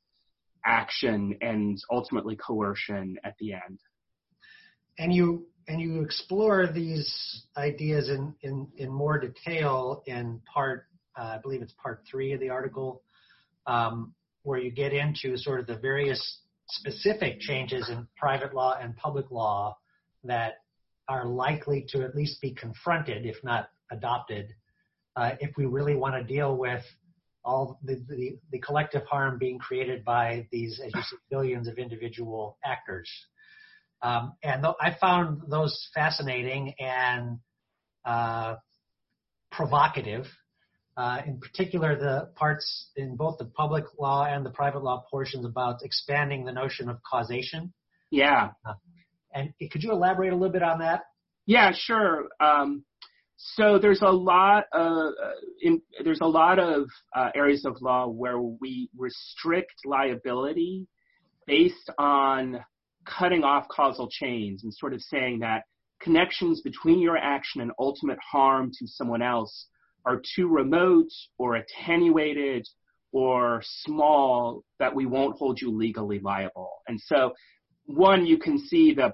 action 0.65 1.37
and 1.41 1.77
ultimately 1.91 2.37
coercion 2.37 3.17
at 3.25 3.35
the 3.41 3.53
end. 3.53 3.81
And 4.97 5.13
you 5.13 5.49
and 5.67 5.81
you 5.81 6.03
explore 6.03 6.69
these 6.73 7.47
ideas 7.57 8.11
in 8.11 8.33
in, 8.43 8.69
in 8.77 8.93
more 8.93 9.19
detail 9.19 10.05
in 10.07 10.41
part, 10.55 10.87
uh, 11.19 11.35
I 11.35 11.39
believe 11.43 11.63
it's 11.63 11.75
part 11.83 12.05
three 12.09 12.33
of 12.33 12.39
the 12.39 12.51
article, 12.51 13.03
um, 13.67 14.15
where 14.45 14.61
you 14.61 14.71
get 14.71 14.93
into 14.93 15.37
sort 15.37 15.59
of 15.59 15.67
the 15.67 15.79
various 15.79 16.43
specific 16.73 17.41
changes 17.41 17.89
in 17.89 18.07
private 18.17 18.55
law 18.55 18.77
and 18.81 18.97
public 18.97 19.31
law 19.31 19.77
that 20.25 20.55
are 21.09 21.27
likely 21.27 21.85
to 21.89 22.03
at 22.03 22.15
least 22.15 22.41
be 22.41 22.53
confronted, 22.53 23.27
if 23.27 23.37
not 23.43 23.69
adopted, 23.91 24.55
uh, 25.17 25.33
if 25.41 25.51
we 25.57 25.67
really 25.67 25.97
want 25.97 26.15
to 26.15 26.23
deal 26.23 26.57
with 26.57 26.85
all 27.45 27.81
the, 27.83 27.97
the, 28.09 28.39
the, 28.53 28.59
collective 28.59 29.03
harm 29.07 29.39
being 29.39 29.59
created 29.59 30.05
by 30.05 30.47
these, 30.53 30.79
as 30.85 30.93
you 30.95 31.01
said, 31.03 31.19
billions 31.31 31.67
of 31.67 31.79
individual 31.79 32.59
actors. 32.65 33.11
Um, 34.03 34.35
and 34.43 34.63
th- 34.63 34.75
I 34.81 34.97
found 35.01 35.43
those 35.49 35.89
fascinating 35.95 36.75
and 36.79 37.39
uh, 38.05 38.57
provocative. 39.51 40.27
Uh, 41.01 41.23
in 41.27 41.41
particular 41.41 41.97
the 41.97 42.29
parts 42.37 42.91
in 42.95 43.17
both 43.17 43.39
the 43.39 43.47
public 43.47 43.85
law 43.99 44.27
and 44.27 44.45
the 44.45 44.51
private 44.51 44.83
law 44.83 45.03
portions 45.11 45.47
about 45.47 45.83
expanding 45.83 46.45
the 46.45 46.53
notion 46.53 46.91
of 46.91 46.99
causation. 47.03 47.73
Yeah. 48.11 48.51
Uh, 48.67 48.75
and 49.33 49.55
could 49.73 49.83
you 49.83 49.93
elaborate 49.93 50.33
a 50.33 50.37
little 50.37 50.53
bit 50.53 50.63
on 50.63 50.81
that? 50.81 51.05
Yeah, 51.47 51.73
sure. 51.75 52.29
Um, 52.39 52.85
so 53.37 53.79
there's 53.79 54.03
a 54.03 54.11
lot 54.11 54.65
of 54.75 55.15
uh, 55.25 55.31
in, 55.63 55.81
there's 56.05 56.21
a 56.21 56.27
lot 56.27 56.59
of 56.59 56.87
uh, 57.17 57.31
areas 57.35 57.65
of 57.65 57.81
law 57.81 58.07
where 58.07 58.39
we 58.39 58.91
restrict 58.95 59.73
liability 59.87 60.87
based 61.47 61.89
on 61.97 62.63
cutting 63.07 63.43
off 63.43 63.67
causal 63.69 64.11
chains 64.11 64.65
and 64.65 64.75
sort 64.75 64.93
of 64.93 65.01
saying 65.01 65.39
that 65.39 65.63
connections 66.03 66.61
between 66.61 67.01
your 67.01 67.17
action 67.17 67.63
and 67.63 67.73
ultimate 67.79 68.19
harm 68.19 68.71
to 68.79 68.87
someone 68.87 69.23
else 69.23 69.69
are 70.05 70.21
too 70.35 70.49
remote 70.49 71.11
or 71.39 71.57
attenuated 71.57 72.67
or 73.13 73.63
small 73.65 74.65
that 74.79 74.95
we 74.95 75.07
won't 75.07 75.37
hold 75.37 75.61
you 75.61 75.71
legally 75.71 76.21
liable. 76.21 76.71
And 76.89 77.01
so, 77.01 77.33
one, 77.87 78.25
you 78.27 78.39
can 78.39 78.59
see 78.59 78.95
the 78.95 79.13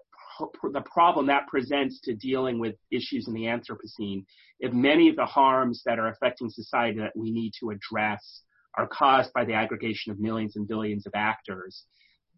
the 0.72 0.82
problem 0.82 1.26
that 1.26 1.46
presents 1.46 1.98
to 2.00 2.14
dealing 2.14 2.58
with 2.58 2.74
issues 2.90 3.26
in 3.26 3.32
the 3.32 3.44
Anthropocene 3.44 4.22
if 4.60 4.72
many 4.72 5.08
of 5.08 5.16
the 5.16 5.24
harms 5.24 5.82
that 5.86 5.98
are 5.98 6.08
affecting 6.08 6.50
society 6.50 6.98
that 6.98 7.16
we 7.16 7.30
need 7.30 7.52
to 7.60 7.70
address 7.70 8.42
are 8.76 8.86
caused 8.86 9.32
by 9.32 9.44
the 9.44 9.54
aggregation 9.54 10.12
of 10.12 10.18
millions 10.18 10.56
and 10.56 10.68
billions 10.68 11.06
of 11.06 11.12
actors. 11.14 11.84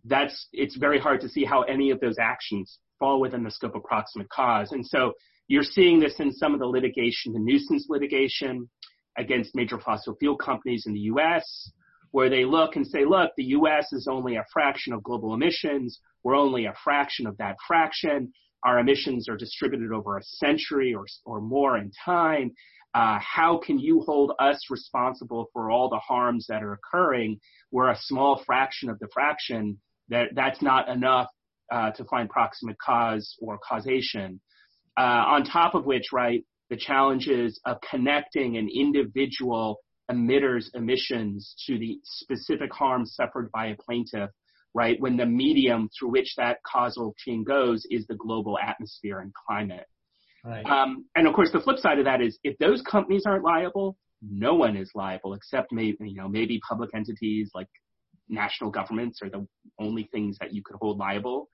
That's 0.04 0.48
it's 0.52 0.76
very 0.76 1.00
hard 1.00 1.20
to 1.22 1.28
see 1.28 1.44
how 1.44 1.62
any 1.62 1.90
of 1.90 2.00
those 2.00 2.18
actions 2.20 2.78
fall 2.98 3.20
within 3.20 3.42
the 3.42 3.50
scope 3.50 3.74
of 3.74 3.84
proximate 3.84 4.28
cause. 4.28 4.72
And 4.72 4.86
so 4.86 5.12
you're 5.48 5.62
seeing 5.62 6.00
this 6.00 6.14
in 6.18 6.32
some 6.32 6.54
of 6.54 6.60
the 6.60 6.66
litigation, 6.66 7.32
the 7.32 7.38
nuisance 7.38 7.86
litigation 7.88 8.68
against 9.16 9.54
major 9.54 9.78
fossil 9.78 10.16
fuel 10.16 10.36
companies 10.36 10.84
in 10.86 10.92
the 10.92 11.00
US, 11.00 11.70
where 12.10 12.30
they 12.30 12.44
look 12.44 12.76
and 12.76 12.86
say, 12.86 13.04
look, 13.04 13.32
the 13.36 13.44
US 13.44 13.92
is 13.92 14.06
only 14.10 14.36
a 14.36 14.44
fraction 14.52 14.92
of 14.92 15.02
global 15.02 15.34
emissions. 15.34 16.00
We're 16.22 16.36
only 16.36 16.66
a 16.66 16.74
fraction 16.84 17.26
of 17.26 17.36
that 17.38 17.56
fraction. 17.66 18.32
Our 18.64 18.78
emissions 18.78 19.28
are 19.28 19.36
distributed 19.36 19.92
over 19.92 20.16
a 20.16 20.22
century 20.22 20.94
or, 20.94 21.06
or 21.24 21.40
more 21.40 21.78
in 21.78 21.90
time. 22.04 22.52
Uh, 22.94 23.18
how 23.20 23.58
can 23.58 23.78
you 23.78 24.00
hold 24.00 24.32
us 24.38 24.58
responsible 24.70 25.48
for 25.52 25.70
all 25.70 25.88
the 25.88 25.98
harms 25.98 26.46
that 26.48 26.62
are 26.62 26.72
occurring? 26.72 27.38
We're 27.70 27.90
a 27.90 27.98
small 28.00 28.42
fraction 28.44 28.88
of 28.88 28.98
the 28.98 29.08
fraction. 29.12 29.78
That 30.08 30.30
that's 30.34 30.62
not 30.62 30.88
enough 30.88 31.28
uh, 31.72 31.90
to 31.92 32.04
find 32.04 32.28
proximate 32.28 32.78
cause 32.78 33.36
or 33.40 33.58
causation. 33.58 34.40
Uh, 34.98 35.24
on 35.26 35.44
top 35.44 35.74
of 35.74 35.86
which, 35.86 36.06
right, 36.12 36.44
the 36.70 36.76
challenges 36.76 37.60
of 37.64 37.78
connecting 37.88 38.56
an 38.56 38.68
individual 38.74 39.78
emitter's 40.08 40.70
emissions 40.74 41.54
to 41.66 41.78
the 41.78 41.98
specific 42.04 42.72
harm 42.72 43.04
suffered 43.06 43.50
by 43.52 43.66
a 43.66 43.76
plaintiff, 43.76 44.30
right, 44.74 44.96
when 45.00 45.16
the 45.16 45.26
medium 45.26 45.88
through 45.98 46.10
which 46.10 46.34
that 46.36 46.58
causal 46.66 47.14
chain 47.18 47.44
goes 47.44 47.86
is 47.90 48.06
the 48.06 48.16
global 48.16 48.58
atmosphere 48.58 49.20
and 49.20 49.32
climate. 49.34 49.86
Right. 50.44 50.64
Um, 50.64 51.04
and 51.14 51.26
of 51.26 51.34
course, 51.34 51.50
the 51.52 51.60
flip 51.60 51.78
side 51.78 51.98
of 51.98 52.04
that 52.06 52.20
is 52.22 52.38
if 52.42 52.56
those 52.58 52.80
companies 52.82 53.24
aren't 53.26 53.44
liable, 53.44 53.96
no 54.22 54.54
one 54.54 54.76
is 54.76 54.90
liable 54.94 55.34
except 55.34 55.72
maybe, 55.72 55.96
you 56.00 56.16
know, 56.16 56.28
maybe 56.28 56.60
public 56.68 56.90
entities 56.94 57.50
like 57.54 57.68
national 58.28 58.70
governments 58.70 59.20
are 59.22 59.30
the 59.30 59.46
only 59.78 60.08
things 60.12 60.36
that 60.40 60.52
you 60.52 60.62
could 60.62 60.76
hold 60.76 60.98
liable. 60.98 61.48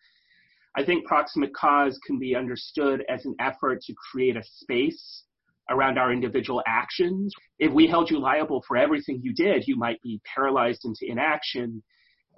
I 0.76 0.85
think 0.85 1.07
proximate 1.07 1.54
cause 1.54 1.99
can 2.07 2.19
be 2.19 2.35
understood 2.35 3.04
as 3.09 3.25
an 3.25 3.35
effort 3.40 3.81
to 3.83 3.95
create 4.11 4.37
a 4.37 4.43
space 4.43 5.25
around 5.71 5.99
our 5.99 6.12
individual 6.12 6.62
actions. 6.66 7.33
If 7.59 7.73
we 7.73 7.87
held 7.87 8.11
you 8.11 8.19
liable 8.19 8.62
for 8.66 8.76
everything 8.76 9.21
you 9.23 9.33
did, 9.33 9.66
you 9.66 9.76
might 9.76 10.02
be 10.02 10.21
paralyzed 10.35 10.85
into 10.85 11.07
inaction. 11.11 11.83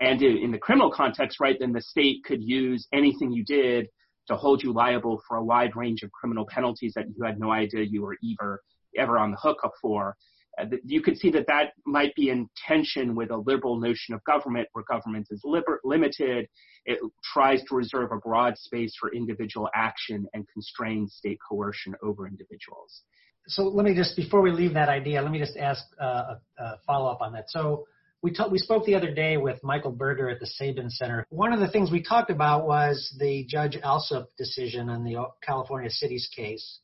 And 0.00 0.23
in 0.23 0.52
the 0.52 0.59
criminal 0.59 0.93
context, 0.93 1.40
right, 1.40 1.57
then 1.59 1.73
the 1.73 1.81
state 1.81 2.23
could 2.25 2.43
use 2.43 2.87
anything 2.93 3.33
you 3.33 3.45
did 3.45 3.88
to 4.28 4.37
hold 4.37 4.62
you 4.62 4.73
liable 4.73 5.23
for 5.26 5.38
a 5.38 5.45
wide 5.45 5.75
range 5.75 6.02
of 6.02 6.12
criminal 6.12 6.47
penalties 6.47 6.93
that 6.95 7.07
you 7.16 7.25
had 7.25 7.40
no 7.40 7.50
idea 7.50 7.83
you 7.83 8.02
were 8.02 8.16
ever, 8.38 8.62
ever 8.99 9.19
on 9.19 9.31
the 9.31 9.37
hook 9.38 9.59
for. 9.81 10.16
Uh, 10.58 10.64
you 10.84 11.02
could 11.02 11.18
see 11.18 11.30
that 11.30 11.46
that 11.46 11.72
might 11.84 12.14
be 12.14 12.30
in 12.30 12.48
tension 12.66 13.14
with 13.14 13.30
a 13.30 13.36
liberal 13.36 13.78
notion 13.78 14.14
of 14.14 14.25
government 14.25 14.66
where 14.72 14.84
government 14.84 15.26
is 15.30 15.40
liber- 15.44 15.80
limited. 15.84 16.48
It 16.84 16.98
tries 17.22 17.62
to 17.64 17.75
reserve 17.75 18.12
a 18.12 18.16
broad 18.16 18.56
space 18.56 18.94
for 18.98 19.12
individual 19.12 19.68
action 19.75 20.26
and 20.32 20.46
constrain 20.52 21.08
state 21.08 21.38
coercion 21.46 21.94
over 22.02 22.26
individuals. 22.26 23.02
So 23.48 23.64
let 23.64 23.84
me 23.84 23.94
just, 23.94 24.16
before 24.16 24.42
we 24.42 24.50
leave 24.50 24.75
that 24.75 24.88
idea, 24.88 25.22
let 25.22 25.30
me 25.30 25.38
just 25.38 25.56
ask 25.56 25.84
uh, 26.00 26.34
a, 26.58 26.78
follow 26.86 27.10
up 27.10 27.20
on 27.20 27.32
that. 27.34 27.44
So 27.48 27.86
we, 28.22 28.34
we 28.50 28.58
spoke 28.58 28.84
the 28.86 28.94
other 28.94 29.14
day 29.14 29.36
with 29.36 29.62
Michael 29.62 29.92
Burger 29.92 30.28
at 30.28 30.40
the 30.40 30.46
Sabin 30.46 30.90
Center. 30.90 31.25
One 31.30 31.52
of 31.52 31.60
the 31.60 31.68
things 31.68 31.92
we 31.92 32.02
talked 32.02 32.30
about 32.30 32.66
was 32.66 33.14
the 33.20 33.44
Judge 33.48 33.78
Alsup 33.84 34.26
decision 34.36 34.88
on 34.88 35.04
the 35.04 35.16
California 35.44 35.90
Cities 35.90 36.28
case 36.34 36.80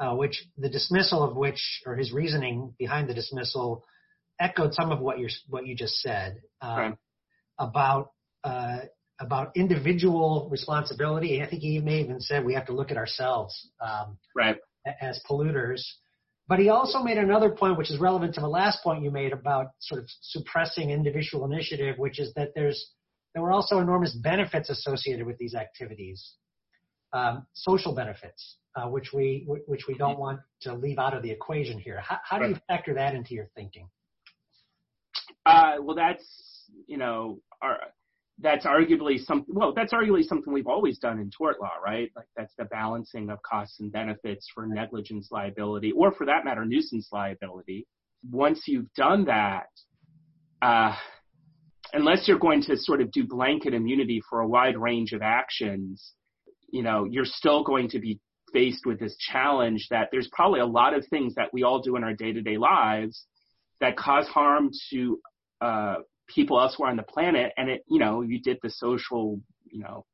uh, 0.00 0.14
which 0.14 0.44
the 0.58 0.68
dismissal 0.68 1.22
of 1.22 1.36
which, 1.36 1.82
or 1.86 1.96
his 1.96 2.12
reasoning 2.12 2.74
behind 2.78 3.08
the 3.08 3.14
dismissal, 3.14 3.84
echoed 4.40 4.74
some 4.74 4.90
of 4.90 5.00
what 5.00 5.18
you 5.18 5.28
what 5.48 5.66
you 5.66 5.74
just 5.76 5.96
said 6.00 6.40
uh, 6.60 6.74
right. 6.76 6.94
about 7.58 8.10
uh, 8.44 8.78
about 9.20 9.56
individual 9.56 10.48
responsibility. 10.50 11.42
I 11.42 11.48
think 11.48 11.62
he 11.62 11.78
may 11.78 12.00
even 12.00 12.20
said 12.20 12.44
we 12.44 12.54
have 12.54 12.66
to 12.66 12.72
look 12.72 12.90
at 12.90 12.96
ourselves 12.96 13.70
um, 13.80 14.18
right. 14.34 14.56
as 15.00 15.20
polluters. 15.30 15.82
But 16.48 16.58
he 16.58 16.68
also 16.68 16.98
made 16.98 17.18
another 17.18 17.50
point, 17.50 17.78
which 17.78 17.90
is 17.90 18.00
relevant 18.00 18.34
to 18.34 18.40
the 18.40 18.48
last 18.48 18.82
point 18.82 19.04
you 19.04 19.12
made 19.12 19.32
about 19.32 19.68
sort 19.80 20.00
of 20.00 20.08
suppressing 20.20 20.90
individual 20.90 21.44
initiative, 21.44 21.96
which 21.98 22.18
is 22.18 22.34
that 22.34 22.48
there's 22.54 22.92
there 23.34 23.42
were 23.42 23.52
also 23.52 23.78
enormous 23.78 24.12
benefits 24.12 24.68
associated 24.68 25.24
with 25.24 25.38
these 25.38 25.54
activities, 25.54 26.34
um, 27.14 27.46
social 27.54 27.94
benefits 27.94 28.56
which 28.88 29.12
we 29.12 29.44
which 29.46 29.86
we 29.86 29.94
don't 29.94 30.18
want 30.18 30.40
to 30.62 30.74
leave 30.74 30.98
out 30.98 31.14
of 31.14 31.22
the 31.22 31.30
equation 31.30 31.78
here. 31.78 32.00
How, 32.00 32.18
how 32.24 32.38
do 32.38 32.48
you 32.48 32.56
factor 32.68 32.94
that 32.94 33.14
into 33.14 33.34
your 33.34 33.48
thinking? 33.54 33.88
Uh, 35.44 35.74
well, 35.80 35.96
that's 35.96 36.24
you 36.86 36.96
know, 36.96 37.40
our, 37.60 37.78
that's 38.38 38.66
arguably 38.66 39.18
something. 39.18 39.54
Well, 39.54 39.72
that's 39.74 39.92
arguably 39.92 40.24
something 40.24 40.52
we've 40.52 40.66
always 40.66 40.98
done 40.98 41.18
in 41.18 41.30
tort 41.36 41.60
law, 41.60 41.74
right? 41.84 42.10
Like 42.16 42.26
that's 42.36 42.54
the 42.58 42.64
balancing 42.64 43.30
of 43.30 43.38
costs 43.42 43.80
and 43.80 43.92
benefits 43.92 44.48
for 44.54 44.66
negligence 44.66 45.28
liability, 45.30 45.92
or 45.92 46.12
for 46.12 46.26
that 46.26 46.44
matter, 46.44 46.64
nuisance 46.64 47.08
liability. 47.12 47.86
Once 48.30 48.62
you've 48.66 48.92
done 48.94 49.24
that, 49.26 49.66
uh, 50.62 50.94
unless 51.92 52.26
you're 52.28 52.38
going 52.38 52.62
to 52.62 52.76
sort 52.76 53.00
of 53.00 53.10
do 53.12 53.26
blanket 53.26 53.74
immunity 53.74 54.22
for 54.28 54.40
a 54.40 54.48
wide 54.48 54.78
range 54.78 55.12
of 55.12 55.22
actions, 55.22 56.12
you 56.70 56.82
know, 56.82 57.04
you're 57.04 57.24
still 57.24 57.62
going 57.64 57.88
to 57.90 57.98
be 57.98 58.18
faced 58.52 58.86
with 58.86 58.98
this 58.98 59.16
challenge 59.16 59.88
that 59.90 60.08
there's 60.12 60.28
probably 60.32 60.60
a 60.60 60.66
lot 60.66 60.94
of 60.94 61.06
things 61.08 61.34
that 61.34 61.48
we 61.52 61.62
all 61.62 61.80
do 61.80 61.96
in 61.96 62.04
our 62.04 62.14
day-to-day 62.14 62.58
lives 62.58 63.26
that 63.80 63.96
cause 63.96 64.26
harm 64.28 64.70
to 64.90 65.20
uh, 65.60 65.96
people 66.28 66.60
elsewhere 66.60 66.90
on 66.90 66.96
the 66.96 67.02
planet. 67.02 67.52
And 67.56 67.68
it, 67.68 67.82
you 67.88 67.98
know, 67.98 68.22
you 68.22 68.40
did 68.40 68.58
the 68.62 68.70
social, 68.70 69.40
you 69.64 69.80
know, 69.80 70.04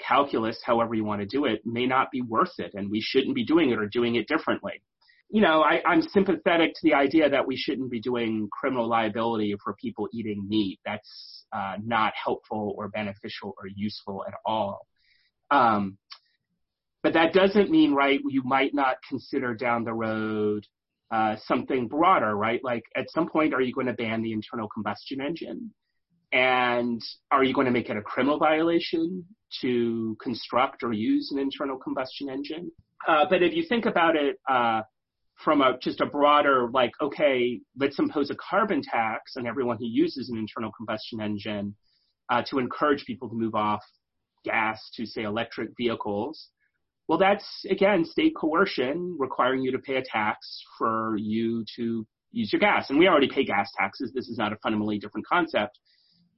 calculus, 0.00 0.60
however 0.64 0.94
you 0.94 1.04
want 1.04 1.20
to 1.20 1.26
do 1.26 1.44
it, 1.44 1.62
may 1.64 1.86
not 1.86 2.10
be 2.10 2.22
worth 2.22 2.58
it, 2.58 2.72
and 2.74 2.90
we 2.90 3.00
shouldn't 3.00 3.34
be 3.34 3.44
doing 3.44 3.70
it 3.70 3.78
or 3.78 3.86
doing 3.86 4.16
it 4.16 4.26
differently. 4.26 4.82
You 5.30 5.40
know, 5.40 5.62
I, 5.62 5.80
I'm 5.86 6.02
sympathetic 6.02 6.74
to 6.74 6.80
the 6.82 6.94
idea 6.94 7.30
that 7.30 7.46
we 7.46 7.56
shouldn't 7.56 7.90
be 7.90 8.00
doing 8.00 8.48
criminal 8.52 8.88
liability 8.88 9.54
for 9.62 9.74
people 9.74 10.08
eating 10.12 10.46
meat. 10.48 10.80
That's 10.84 11.46
uh, 11.52 11.74
not 11.82 12.12
helpful 12.22 12.74
or 12.76 12.88
beneficial 12.88 13.54
or 13.58 13.68
useful 13.74 14.24
at 14.26 14.34
all. 14.44 14.86
Um, 15.50 15.96
but 17.02 17.14
that 17.14 17.32
doesn't 17.32 17.70
mean, 17.70 17.92
right, 17.92 18.20
you 18.28 18.42
might 18.44 18.74
not 18.74 18.96
consider 19.08 19.54
down 19.54 19.84
the 19.84 19.92
road 19.92 20.66
uh, 21.10 21.36
something 21.46 21.88
broader, 21.88 22.34
right? 22.34 22.60
Like 22.62 22.84
at 22.96 23.10
some 23.10 23.28
point, 23.28 23.52
are 23.54 23.60
you 23.60 23.72
going 23.72 23.86
to 23.86 23.92
ban 23.92 24.22
the 24.22 24.32
internal 24.32 24.68
combustion 24.68 25.20
engine? 25.20 25.72
And 26.32 27.02
are 27.30 27.44
you 27.44 27.52
going 27.52 27.66
to 27.66 27.72
make 27.72 27.90
it 27.90 27.96
a 27.96 28.02
criminal 28.02 28.38
violation 28.38 29.24
to 29.60 30.16
construct 30.22 30.82
or 30.82 30.94
use 30.94 31.30
an 31.30 31.38
internal 31.38 31.76
combustion 31.76 32.30
engine? 32.30 32.70
Uh, 33.06 33.26
but 33.28 33.42
if 33.42 33.52
you 33.52 33.64
think 33.68 33.84
about 33.84 34.16
it 34.16 34.36
uh, 34.48 34.80
from 35.44 35.60
a 35.60 35.76
just 35.82 36.00
a 36.00 36.06
broader, 36.06 36.70
like, 36.72 36.92
okay, 37.02 37.60
let's 37.78 37.98
impose 37.98 38.30
a 38.30 38.36
carbon 38.36 38.80
tax 38.80 39.34
on 39.36 39.46
everyone 39.46 39.76
who 39.78 39.86
uses 39.86 40.30
an 40.30 40.38
internal 40.38 40.70
combustion 40.74 41.20
engine 41.20 41.74
uh, 42.30 42.42
to 42.48 42.58
encourage 42.58 43.04
people 43.04 43.28
to 43.28 43.34
move 43.34 43.54
off 43.54 43.82
gas 44.44 44.80
to, 44.94 45.04
say, 45.04 45.22
electric 45.22 45.70
vehicles. 45.76 46.48
Well, 47.08 47.18
that's 47.18 47.64
again 47.68 48.04
state 48.04 48.34
coercion 48.36 49.16
requiring 49.18 49.62
you 49.62 49.72
to 49.72 49.78
pay 49.78 49.96
a 49.96 50.02
tax 50.02 50.62
for 50.78 51.16
you 51.18 51.64
to 51.76 52.06
use 52.30 52.52
your 52.52 52.60
gas. 52.60 52.88
And 52.90 52.98
we 52.98 53.08
already 53.08 53.28
pay 53.28 53.44
gas 53.44 53.70
taxes. 53.78 54.12
This 54.14 54.28
is 54.28 54.38
not 54.38 54.52
a 54.52 54.56
fundamentally 54.56 54.98
different 54.98 55.26
concept. 55.26 55.78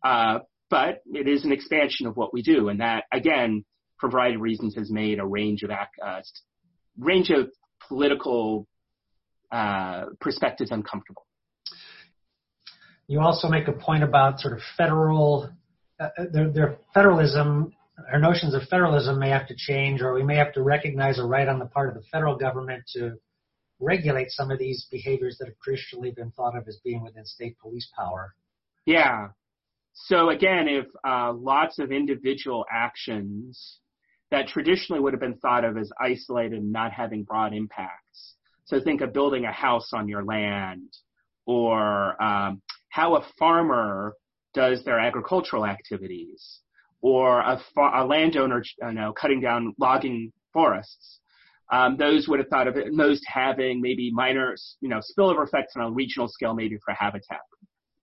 Uh, 0.02 0.40
but 0.70 1.02
it 1.12 1.28
is 1.28 1.44
an 1.44 1.52
expansion 1.52 2.06
of 2.06 2.16
what 2.16 2.32
we 2.32 2.42
do. 2.42 2.68
And 2.68 2.80
that, 2.80 3.04
again, 3.12 3.64
for 3.98 4.08
a 4.08 4.10
variety 4.10 4.36
of 4.36 4.40
reasons, 4.40 4.74
has 4.74 4.90
made 4.90 5.18
a 5.18 5.24
range 5.24 5.62
of 5.62 5.70
uh, 5.70 6.20
range 6.98 7.30
of 7.30 7.50
political 7.86 8.66
uh, 9.52 10.06
perspectives 10.20 10.70
uncomfortable. 10.70 11.26
You 13.06 13.20
also 13.20 13.48
make 13.48 13.68
a 13.68 13.72
point 13.72 14.02
about 14.02 14.40
sort 14.40 14.54
of 14.54 14.60
federal, 14.76 15.50
uh, 16.00 16.08
uh, 16.18 16.24
their, 16.32 16.50
their 16.50 16.78
federalism, 16.94 17.72
our 18.12 18.18
notions 18.18 18.54
of 18.54 18.62
federalism 18.64 19.18
may 19.18 19.28
have 19.28 19.46
to 19.48 19.54
change, 19.56 20.02
or 20.02 20.14
we 20.14 20.22
may 20.22 20.36
have 20.36 20.52
to 20.54 20.62
recognize 20.62 21.18
a 21.18 21.24
right 21.24 21.48
on 21.48 21.58
the 21.58 21.66
part 21.66 21.88
of 21.88 21.94
the 21.94 22.08
federal 22.10 22.36
government 22.36 22.82
to 22.94 23.12
regulate 23.80 24.30
some 24.30 24.50
of 24.50 24.58
these 24.58 24.86
behaviors 24.90 25.38
that 25.38 25.46
have 25.46 25.58
traditionally 25.62 26.10
been 26.10 26.30
thought 26.32 26.56
of 26.56 26.66
as 26.68 26.78
being 26.84 27.02
within 27.02 27.24
state 27.24 27.56
police 27.58 27.88
power. 27.96 28.34
Yeah. 28.86 29.28
So 29.92 30.30
again, 30.30 30.66
if 30.68 30.86
uh, 31.06 31.32
lots 31.32 31.78
of 31.78 31.92
individual 31.92 32.64
actions 32.70 33.78
that 34.30 34.48
traditionally 34.48 35.00
would 35.00 35.12
have 35.12 35.20
been 35.20 35.38
thought 35.38 35.64
of 35.64 35.76
as 35.76 35.90
isolated 36.00 36.58
and 36.58 36.72
not 36.72 36.92
having 36.92 37.22
broad 37.22 37.54
impacts. 37.54 38.34
So 38.64 38.80
think 38.80 39.00
of 39.00 39.12
building 39.12 39.44
a 39.44 39.52
house 39.52 39.90
on 39.92 40.08
your 40.08 40.24
land 40.24 40.88
or 41.46 42.20
um, 42.20 42.62
how 42.88 43.16
a 43.16 43.26
farmer 43.38 44.14
does 44.54 44.82
their 44.84 44.98
agricultural 44.98 45.66
activities 45.66 46.60
or 47.04 47.40
a, 47.40 47.60
a 47.96 48.02
landowner 48.02 48.62
you 48.80 48.92
know, 48.92 49.12
cutting 49.12 49.38
down 49.38 49.74
logging 49.78 50.32
forests. 50.54 51.20
Um, 51.70 51.98
those 51.98 52.28
would 52.28 52.38
have 52.38 52.48
thought 52.48 52.66
of 52.66 52.78
it 52.78 52.94
most 52.94 53.22
having 53.26 53.82
maybe 53.82 54.10
minor, 54.10 54.54
you 54.80 54.88
know, 54.88 55.00
spillover 55.00 55.46
effects 55.46 55.74
on 55.76 55.82
a 55.82 55.90
regional 55.90 56.28
scale, 56.28 56.54
maybe 56.54 56.78
for 56.82 56.94
habitat, 56.94 57.40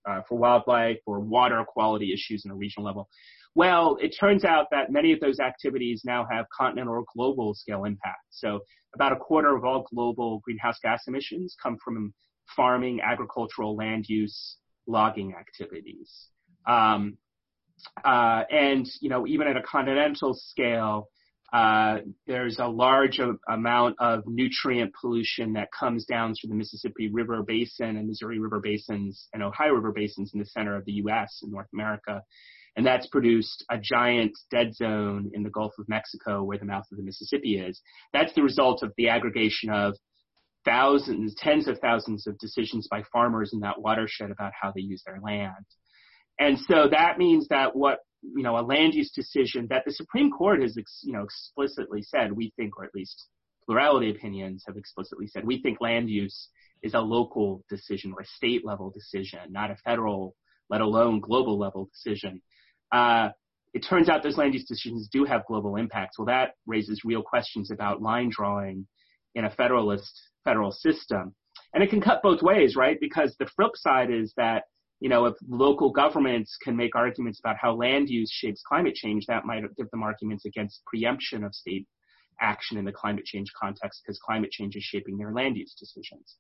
uh, 0.08 0.22
for 0.29 0.38
wildlife 0.38 1.00
or 1.08 1.20
water 1.20 1.65
quality 1.67 2.13
issues 2.13 2.43
on 2.46 2.51
a 2.51 2.55
regional 2.55 2.86
level. 2.86 3.10
Well, 3.55 3.98
it 4.00 4.10
turns 4.20 4.46
out 4.46 4.67
that 4.70 4.91
many 4.91 5.13
of 5.13 5.20
those 5.20 5.39
activities 5.39 6.03
now 6.05 6.27
have 6.31 6.46
continental 6.55 6.93
or 6.93 7.03
global 7.15 7.55
scale 7.55 7.86
impact. 7.86 8.22
So 8.29 8.60
about 8.93 9.13
a 9.13 9.15
quarter 9.15 9.55
of 9.55 9.65
all 9.65 9.84
global 9.91 10.41
greenhouse 10.43 10.77
gas 10.84 11.01
emissions 11.08 11.55
come 11.62 11.77
from 11.84 12.13
farming, 12.55 13.01
agricultural, 13.01 13.75
land 13.75 14.05
use, 14.08 14.58
logging 14.86 15.34
activities. 15.34 16.27
Um, 16.67 17.17
uh, 18.03 18.43
and, 18.50 18.88
you 19.01 19.09
know, 19.09 19.27
even 19.27 19.47
at 19.47 19.57
a 19.57 19.61
continental 19.61 20.33
scale, 20.33 21.09
uh, 21.53 21.97
there's 22.27 22.59
a 22.59 22.67
large 22.67 23.19
amount 23.50 23.95
of 24.00 24.23
nutrient 24.25 24.93
pollution 25.00 25.53
that 25.53 25.67
comes 25.77 26.05
down 26.05 26.33
through 26.33 26.50
the 26.50 26.55
Mississippi 26.55 27.09
River 27.11 27.43
Basin 27.43 27.97
and 27.97 28.07
Missouri 28.07 28.39
River 28.39 28.61
Basins 28.61 29.27
and 29.33 29.43
Ohio 29.43 29.73
River 29.73 29.91
Basins 29.91 30.31
in 30.33 30.39
the 30.39 30.45
center 30.45 30.77
of 30.77 30.85
the 30.85 30.93
U.S. 30.93 31.41
in 31.43 31.51
North 31.51 31.67
America 31.73 32.21
and 32.75 32.85
that's 32.85 33.07
produced 33.07 33.65
a 33.69 33.77
giant 33.77 34.38
dead 34.50 34.73
zone 34.73 35.31
in 35.33 35.43
the 35.43 35.50
Gulf 35.50 35.73
of 35.77 35.89
Mexico 35.89 36.43
where 36.43 36.57
the 36.57 36.65
mouth 36.65 36.85
of 36.91 36.97
the 36.97 37.03
Mississippi 37.03 37.59
is. 37.59 37.81
That's 38.13 38.33
the 38.33 38.43
result 38.43 38.81
of 38.83 38.93
the 38.97 39.09
aggregation 39.09 39.69
of 39.69 39.95
thousands, 40.63 41.35
tens 41.38 41.67
of 41.67 41.79
thousands 41.79 42.27
of 42.27 42.38
decisions 42.38 42.88
by 42.89 43.03
farmers 43.11 43.51
in 43.53 43.59
that 43.61 43.81
watershed 43.81 44.31
about 44.31 44.53
how 44.59 44.71
they 44.71 44.81
use 44.81 45.03
their 45.05 45.19
land. 45.21 45.65
And 46.39 46.57
so 46.59 46.88
that 46.89 47.17
means 47.17 47.47
that 47.50 47.75
what, 47.75 48.00
you 48.21 48.43
know, 48.43 48.57
a 48.57 48.61
land 48.61 48.93
use 48.93 49.11
decision 49.11 49.67
that 49.69 49.83
the 49.85 49.91
Supreme 49.91 50.31
Court 50.31 50.61
has, 50.61 50.77
you 51.03 51.13
know, 51.13 51.23
explicitly 51.23 52.01
said, 52.03 52.31
we 52.31 52.53
think, 52.55 52.77
or 52.77 52.85
at 52.85 52.95
least 52.95 53.27
plurality 53.65 54.09
opinions 54.09 54.63
have 54.67 54.77
explicitly 54.77 55.27
said, 55.27 55.45
we 55.45 55.61
think 55.61 55.79
land 55.81 56.09
use 56.09 56.50
is 56.83 56.93
a 56.93 57.00
local 57.00 57.63
decision 57.69 58.13
or 58.13 58.21
a 58.21 58.25
state 58.25 58.65
level 58.65 58.91
decision, 58.91 59.39
not 59.50 59.71
a 59.71 59.75
federal, 59.85 60.35
let 60.69 60.81
alone 60.81 61.19
global 61.19 61.59
level 61.59 61.89
decision. 61.93 62.41
Uh, 62.91 63.29
it 63.73 63.85
turns 63.88 64.09
out 64.09 64.23
those 64.23 64.38
land 64.38 64.53
use 64.53 64.65
decisions 64.65 65.07
do 65.11 65.23
have 65.23 65.45
global 65.47 65.75
impacts. 65.75 66.17
Well, 66.17 66.25
that 66.25 66.55
raises 66.65 67.01
real 67.05 67.21
questions 67.21 67.71
about 67.71 68.01
line 68.01 68.29
drawing 68.31 68.88
in 69.35 69.45
a 69.45 69.51
federalist 69.51 70.11
federal 70.43 70.71
system. 70.71 71.35
And 71.73 71.83
it 71.83 71.89
can 71.89 72.01
cut 72.01 72.21
both 72.21 72.41
ways, 72.41 72.75
right? 72.75 72.97
Because 73.00 73.35
the 73.39 73.50
flip 73.55 73.71
side 73.75 74.11
is 74.11 74.33
that, 74.38 74.63
you 75.01 75.10
know, 75.10 75.25
if 75.25 75.36
local 75.50 75.91
governments 75.91 76.55
can 76.63 76.77
make 76.77 76.96
arguments 76.96 77.39
about 77.39 77.58
how 77.60 77.74
land 77.74 78.08
use 78.08 78.31
shapes 78.31 78.62
climate 78.65 78.93
change, 78.93 79.25
that 79.25 79.46
might 79.46 79.63
give 79.75 79.89
them 79.89 80.03
arguments 80.03 80.46
against 80.46 80.86
preemption 80.86 81.43
of 81.43 81.53
state 81.55 81.88
action 82.39 82.77
in 82.77 82.86
the 82.86 82.91
climate 82.91 83.25
change 83.25 83.51
context 83.59 84.01
because 84.03 84.20
climate 84.20 84.51
change 84.51 84.75
is 84.75 84.83
shaping 84.83 85.18
their 85.18 85.33
land 85.33 85.57
use 85.57 85.74
decisions. 85.77 86.37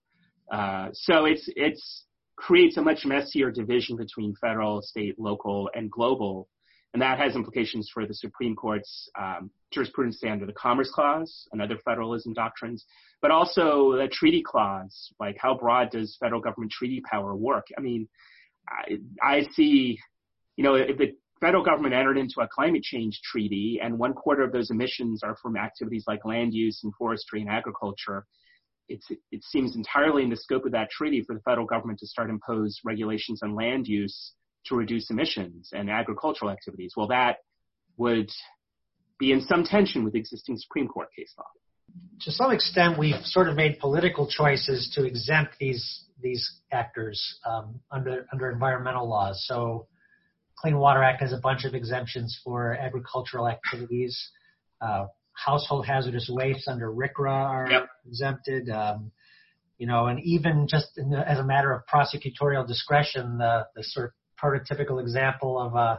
Uh, 0.51 0.89
so 0.93 1.25
it's, 1.25 1.49
it's, 1.55 2.05
creates 2.37 2.77
a 2.77 2.81
much 2.81 3.03
messier 3.03 3.51
division 3.51 3.97
between 3.97 4.33
federal, 4.39 4.81
state, 4.81 5.15
local, 5.19 5.69
and 5.73 5.89
global. 5.91 6.47
And 6.93 7.01
that 7.01 7.19
has 7.19 7.35
implications 7.35 7.89
for 7.91 8.05
the 8.05 8.13
Supreme 8.13 8.55
Court's 8.55 9.09
um, 9.19 9.49
jurisprudence 9.71 10.21
under 10.23 10.45
the 10.45 10.53
Commerce 10.53 10.91
Clause 10.91 11.47
and 11.51 11.61
other 11.61 11.77
federalism 11.85 12.33
doctrines, 12.33 12.85
but 13.21 13.31
also 13.31 13.93
the 13.93 14.07
treaty 14.11 14.43
clause. 14.45 15.11
Like, 15.19 15.37
how 15.39 15.57
broad 15.57 15.91
does 15.91 16.17
federal 16.19 16.41
government 16.41 16.71
treaty 16.71 17.01
power 17.09 17.35
work? 17.35 17.67
I 17.77 17.81
mean, 17.81 18.07
I, 19.23 19.43
see, 19.53 19.99
you 20.55 20.63
know, 20.63 20.75
if 20.75 20.97
the 20.97 21.13
federal 21.39 21.63
government 21.63 21.93
entered 21.93 22.17
into 22.17 22.41
a 22.41 22.47
climate 22.47 22.83
change 22.83 23.19
treaty 23.23 23.79
and 23.83 23.97
one 23.97 24.13
quarter 24.13 24.43
of 24.43 24.51
those 24.51 24.69
emissions 24.69 25.23
are 25.23 25.35
from 25.41 25.57
activities 25.57 26.05
like 26.07 26.23
land 26.25 26.53
use 26.53 26.81
and 26.83 26.93
forestry 26.95 27.41
and 27.41 27.49
agriculture, 27.49 28.25
it 28.87 29.43
seems 29.43 29.75
entirely 29.75 30.23
in 30.23 30.29
the 30.29 30.35
scope 30.35 30.65
of 30.65 30.73
that 30.73 30.89
treaty 30.89 31.21
for 31.21 31.33
the 31.33 31.41
federal 31.41 31.65
government 31.65 31.99
to 31.99 32.07
start 32.07 32.29
impose 32.29 32.79
regulations 32.83 33.41
on 33.41 33.55
land 33.55 33.87
use 33.87 34.33
to 34.65 34.75
reduce 34.75 35.09
emissions 35.09 35.69
and 35.71 35.89
agricultural 35.89 36.51
activities. 36.51 36.93
Well, 36.97 37.07
that 37.07 37.37
would 37.97 38.29
be 39.17 39.31
in 39.31 39.41
some 39.41 39.63
tension 39.63 40.03
with 40.03 40.15
existing 40.15 40.57
Supreme 40.57 40.87
Court 40.87 41.07
case 41.15 41.33
law. 41.37 41.45
To 42.21 42.31
some 42.31 42.51
extent, 42.51 42.99
we've 42.99 43.23
sort 43.23 43.47
of 43.47 43.55
made 43.55 43.79
political 43.79 44.27
choices 44.27 44.91
to 44.95 45.05
exempt 45.05 45.55
these 45.59 46.03
these 46.21 46.59
actors 46.71 47.39
um, 47.45 47.79
under 47.91 48.25
under 48.31 48.49
environmental 48.49 49.09
laws. 49.09 49.43
So, 49.47 49.87
Clean 50.57 50.77
Water 50.77 51.03
Act 51.03 51.21
has 51.21 51.33
a 51.33 51.37
bunch 51.37 51.65
of 51.65 51.73
exemptions 51.73 52.39
for 52.43 52.73
agricultural 52.73 53.47
activities. 53.47 54.17
Uh, 54.81 55.05
household 55.33 55.85
hazardous 55.85 56.29
waste 56.31 56.67
under 56.67 56.91
RCRA 56.91 57.31
are 57.31 57.67
yep. 57.69 57.89
exempted. 58.05 58.69
Um, 58.69 59.11
you 59.77 59.87
know, 59.87 60.05
and 60.05 60.19
even 60.23 60.67
just 60.69 60.93
the, 60.95 61.23
as 61.27 61.39
a 61.39 61.43
matter 61.43 61.71
of 61.71 61.81
prosecutorial 61.91 62.67
discretion, 62.67 63.39
the, 63.39 63.65
the 63.75 63.83
sort 63.83 64.07
of 64.07 64.11
prototypical 64.39 65.01
example 65.01 65.59
of 65.59 65.73
a 65.73 65.77
uh, 65.77 65.97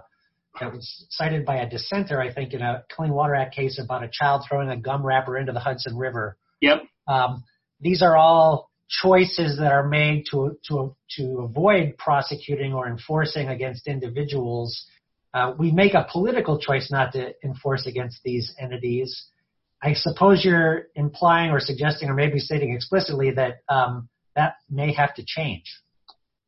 that 0.61 0.73
was 0.73 1.07
cited 1.11 1.47
by 1.47 1.57
a 1.57 1.69
dissenter, 1.69 2.21
I 2.21 2.33
think, 2.33 2.53
in 2.53 2.61
a 2.61 2.85
Clean 2.91 3.13
Water 3.13 3.35
Act 3.35 3.55
case 3.55 3.81
about 3.83 4.05
a 4.05 4.11
child 4.13 4.45
throwing 4.47 4.69
a 4.69 4.77
gum 4.77 5.05
wrapper 5.05 5.39
into 5.39 5.53
the 5.53 5.61
Hudson 5.61 5.97
River. 5.97 6.37
Yep. 6.61 6.83
Um, 7.09 7.45
these 7.81 8.03
are 8.03 8.17
all 8.17 8.71
choices 9.01 9.59
that 9.59 9.73
are 9.73 9.89
made 9.89 10.25
to 10.31 10.59
to 10.69 10.95
to 11.17 11.41
avoid 11.41 11.97
prosecuting 11.97 12.75
or 12.75 12.87
enforcing 12.89 13.49
against 13.49 13.87
individuals 13.87 14.87
uh, 15.35 15.55
we 15.59 15.71
make 15.71 15.95
a 15.95 16.07
political 16.11 16.59
choice 16.59 16.91
not 16.91 17.13
to 17.13 17.33
enforce 17.43 17.87
against 17.87 18.23
these 18.23 18.55
entities. 18.59 19.27
I 19.83 19.95
suppose 19.95 20.45
you're 20.45 20.89
implying 20.95 21.51
or 21.51 21.59
suggesting 21.59 22.09
or 22.09 22.15
maybe 22.15 22.39
stating 22.39 22.75
explicitly 22.75 23.33
that 23.33 23.63
um, 23.69 24.09
that 24.37 24.57
may 24.71 24.93
have 24.93 25.15
to 25.15 25.25
change. 25.27 25.65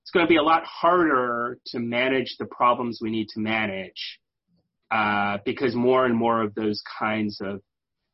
It's 0.03 0.11
going 0.11 0.27
to 0.27 0.29
be 0.29 0.37
a 0.37 0.43
lot 0.43 0.65
harder 0.65 1.59
to 1.69 1.79
manage 1.79 2.37
the 2.39 2.45
problems 2.45 2.99
we 3.01 3.11
need 3.11 3.29
to 3.31 3.41
manage 3.41 4.21
uh, 4.91 5.39
because 5.45 5.75
more 5.75 6.05
and 6.05 6.15
more 6.15 6.43
of 6.43 6.55
those 6.55 6.83
kinds 6.99 7.41
of 7.41 7.63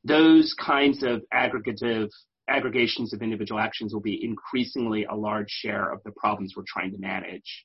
those 0.05 0.55
kinds 0.55 1.03
of 1.03 1.23
aggregative 1.35 2.09
aggregations 2.51 3.13
of 3.13 3.23
individual 3.23 3.61
actions 3.61 3.95
will 3.95 4.01
be 4.01 4.23
increasingly 4.23 5.05
a 5.05 5.15
large 5.15 5.51
share 5.51 5.93
of 5.93 6.01
the 6.05 6.13
problems 6.13 6.55
we're 6.57 6.65
trying 6.67 6.91
to 6.93 6.99
manage 6.99 7.65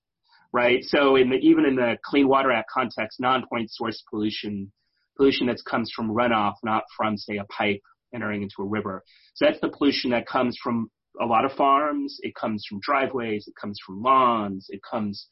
right? 0.56 0.86
So 0.86 1.18
in 1.18 1.30
the, 1.30 1.36
even 1.36 1.66
in 1.66 1.76
the 1.76 1.98
Clean 2.06 2.28
Water 2.28 2.50
Act 2.50 2.70
context, 2.74 3.20
non-point 3.20 3.70
source 3.70 4.02
pollution, 4.10 4.72
pollution 5.18 5.48
that 5.48 5.58
comes 5.70 5.92
from 5.94 6.10
runoff, 6.10 6.54
not 6.64 6.84
from, 6.96 7.18
say, 7.18 7.38
a 7.38 7.44
pipe 7.46 7.82
entering 8.14 8.42
into 8.42 8.56
a 8.60 8.66
river. 8.66 9.04
So 9.34 9.46
that's 9.46 9.60
the 9.60 9.68
pollution 9.68 10.12
that 10.12 10.26
comes 10.26 10.58
from 10.64 10.90
a 11.22 11.26
lot 11.26 11.44
of 11.44 11.52
farms. 11.52 12.20
It 12.22 12.36
comes 12.36 12.66
from 12.68 12.80
driveways. 12.80 13.50
It 13.50 13.54
comes 13.60 13.78
from 13.86 14.02
lawns. 14.02 14.68
It 14.70 14.80
comes 14.90 15.28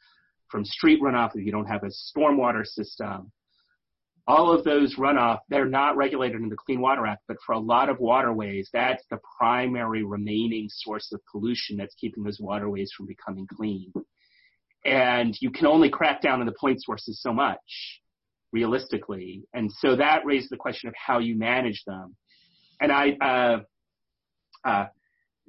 from 0.50 0.66
street 0.66 1.02
runoff 1.02 1.32
if 1.36 1.46
you 1.46 1.54
don't 1.54 1.70
have 1.70 1.84
a 1.84 2.20
stormwater 2.20 2.66
system. 2.66 3.32
All 4.26 4.52
of 4.52 4.64
those 4.64 4.96
runoff, 4.96 5.40
they're 5.50 5.66
not 5.66 5.98
regulated 5.98 6.42
in 6.42 6.50
the 6.50 6.56
Clean 6.56 6.80
Water 6.80 7.06
Act, 7.06 7.24
but 7.28 7.38
for 7.46 7.54
a 7.54 7.60
lot 7.60 7.90
of 7.90 8.00
waterways, 8.00 8.70
that's 8.72 9.04
the 9.10 9.20
primary 9.38 10.04
remaining 10.04 10.68
source 10.70 11.12
of 11.12 11.20
pollution 11.30 11.76
that's 11.76 11.96
keeping 11.96 12.24
those 12.24 12.40
waterways 12.40 12.92
from 12.96 13.06
becoming 13.06 13.46
clean 13.54 13.92
and 14.86 15.36
you 15.40 15.50
can 15.50 15.66
only 15.66 15.90
crack 15.90 16.22
down 16.22 16.40
on 16.40 16.46
the 16.46 16.54
point 16.60 16.84
sources 16.84 17.22
so 17.22 17.34
much 17.34 17.60
realistically. 18.52 19.44
And 19.54 19.72
so 19.72 19.96
that 19.96 20.26
raised 20.26 20.50
the 20.50 20.58
question 20.58 20.90
of 20.90 20.96
how 20.96 21.20
you 21.20 21.38
manage 21.38 21.84
them. 21.88 22.16
And 22.82 22.92
I, 22.92 23.12
uh, 23.22 24.68
uh, 24.68 24.86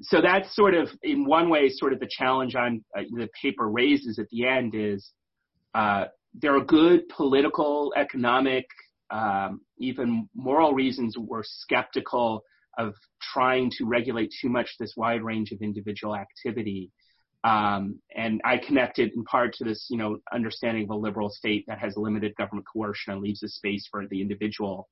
so 0.01 0.21
that's 0.23 0.55
sort 0.55 0.75
of, 0.75 0.89
in 1.03 1.25
one 1.25 1.51
way, 1.51 1.69
sort 1.69 1.93
of 1.93 2.01
the 2.01 2.09
challenge 2.09 2.55
on 2.55 2.85
uh, 2.97 3.03
the 3.11 3.29
paper 3.41 3.69
raises 3.69 4.19
at 4.19 4.29
the 4.31 4.47
end 4.47 4.75
is 4.75 5.11
uh, 5.75 6.05
there 6.35 6.57
are 6.57 6.64
good 6.64 7.09
political, 7.09 7.92
economic, 7.97 8.66
um, 9.11 9.61
even 9.79 10.29
moral 10.35 10.73
reasons 10.73 11.16
we're 11.16 11.42
skeptical 11.44 12.42
of 12.77 12.94
trying 13.33 13.70
to 13.79 13.85
regulate 13.85 14.33
too 14.40 14.49
much 14.49 14.70
this 14.79 14.94
wide 14.97 15.23
range 15.23 15.53
of 15.53 15.61
individual 15.62 16.16
activity. 16.16 16.90
Um, 17.44 18.01
and 18.16 18.40
I 18.44 18.59
connect 18.59 18.99
it 18.99 19.12
in 19.14 19.23
part 19.25 19.53
to 19.55 19.64
this, 19.64 19.87
you 19.90 19.99
know, 19.99 20.18
understanding 20.33 20.85
of 20.85 20.90
a 20.90 20.97
liberal 20.97 21.31
state 21.31 21.64
that 21.68 21.79
has 21.79 21.94
limited 21.97 22.35
government 22.37 22.66
coercion 22.73 23.12
and 23.12 23.23
leaves 23.23 23.42
a 23.42 23.49
space 23.49 23.87
for 23.90 24.07
the 24.09 24.20
individual. 24.20 24.88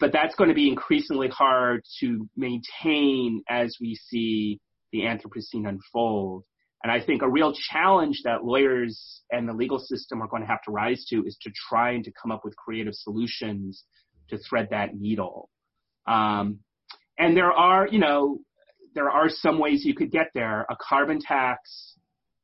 But 0.00 0.12
that's 0.12 0.34
going 0.34 0.48
to 0.48 0.54
be 0.54 0.68
increasingly 0.68 1.28
hard 1.28 1.82
to 2.00 2.28
maintain 2.36 3.42
as 3.48 3.76
we 3.80 3.94
see 3.94 4.60
the 4.92 5.00
Anthropocene 5.02 5.68
unfold. 5.68 6.44
And 6.84 6.92
I 6.92 7.00
think 7.00 7.22
a 7.22 7.28
real 7.28 7.54
challenge 7.72 8.20
that 8.24 8.44
lawyers 8.44 9.22
and 9.30 9.48
the 9.48 9.54
legal 9.54 9.78
system 9.78 10.22
are 10.22 10.28
going 10.28 10.42
to 10.42 10.48
have 10.48 10.62
to 10.64 10.70
rise 10.70 11.06
to 11.06 11.24
is 11.24 11.38
to 11.40 11.50
try 11.68 11.92
and 11.92 12.04
to 12.04 12.12
come 12.12 12.30
up 12.30 12.42
with 12.44 12.54
creative 12.56 12.92
solutions 12.94 13.84
to 14.28 14.36
thread 14.36 14.68
that 14.70 14.94
needle. 14.94 15.48
Um, 16.06 16.58
and 17.18 17.34
there 17.34 17.50
are, 17.50 17.88
you 17.88 17.98
know, 17.98 18.38
there 18.94 19.10
are 19.10 19.30
some 19.30 19.58
ways 19.58 19.82
you 19.82 19.94
could 19.94 20.12
get 20.12 20.28
there. 20.34 20.66
A 20.68 20.76
carbon 20.78 21.20
tax 21.20 21.94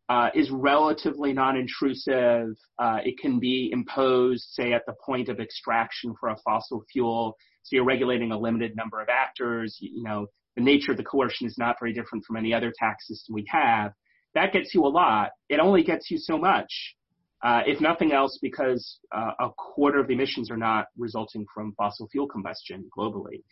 uh, 0.09 0.31
is 0.35 0.50
relatively 0.50 1.35
non-intrusive. 1.35 2.57
Uh, 2.79 2.98
it 3.05 3.18
can 3.20 3.40
be 3.40 3.68
imposed, 3.70 4.44
say, 4.53 4.72
at 4.72 4.87
the 4.87 4.94
point 5.05 5.29
of 5.29 5.38
extraction 5.38 6.14
for 6.18 6.31
a 6.31 6.37
fossil 6.44 6.83
fuel. 6.90 7.37
So 7.64 7.76
you're 7.76 7.85
regulating 7.85 8.33
a 8.33 8.38
limited 8.38 8.74
number 8.74 9.03
of 9.03 9.09
actors. 9.11 9.76
You, 9.81 9.98
you 9.98 10.03
know, 10.03 10.29
the 10.57 10.62
nature 10.62 10.92
of 10.92 10.96
the 10.96 11.05
coercion 11.05 11.46
is 11.46 11.59
not 11.59 11.76
very 11.79 11.92
different 11.92 12.24
from 12.24 12.37
any 12.37 12.55
other 12.55 12.72
tax 12.76 13.07
system 13.07 13.35
we 13.35 13.44
have. 13.48 13.92
That 14.34 14.52
gets 14.52 14.74
you 14.74 14.84
a 14.84 14.88
lot. 14.88 15.30
It 15.48 15.60
only 15.60 15.82
gets 15.82 16.10
you 16.10 16.18
so 16.18 16.38
much. 16.38 16.96
Uh, 17.42 17.62
if 17.66 17.80
nothing 17.80 18.12
else, 18.12 18.38
because 18.42 18.98
uh, 19.12 19.32
a 19.40 19.48
quarter 19.56 19.98
of 19.98 20.08
the 20.08 20.12
emissions 20.12 20.50
are 20.50 20.58
not 20.58 20.86
resulting 20.98 21.46
from 21.54 21.72
fossil 21.74 22.06
fuel 22.08 22.28
combustion 22.28 22.84
globally. 22.96 23.42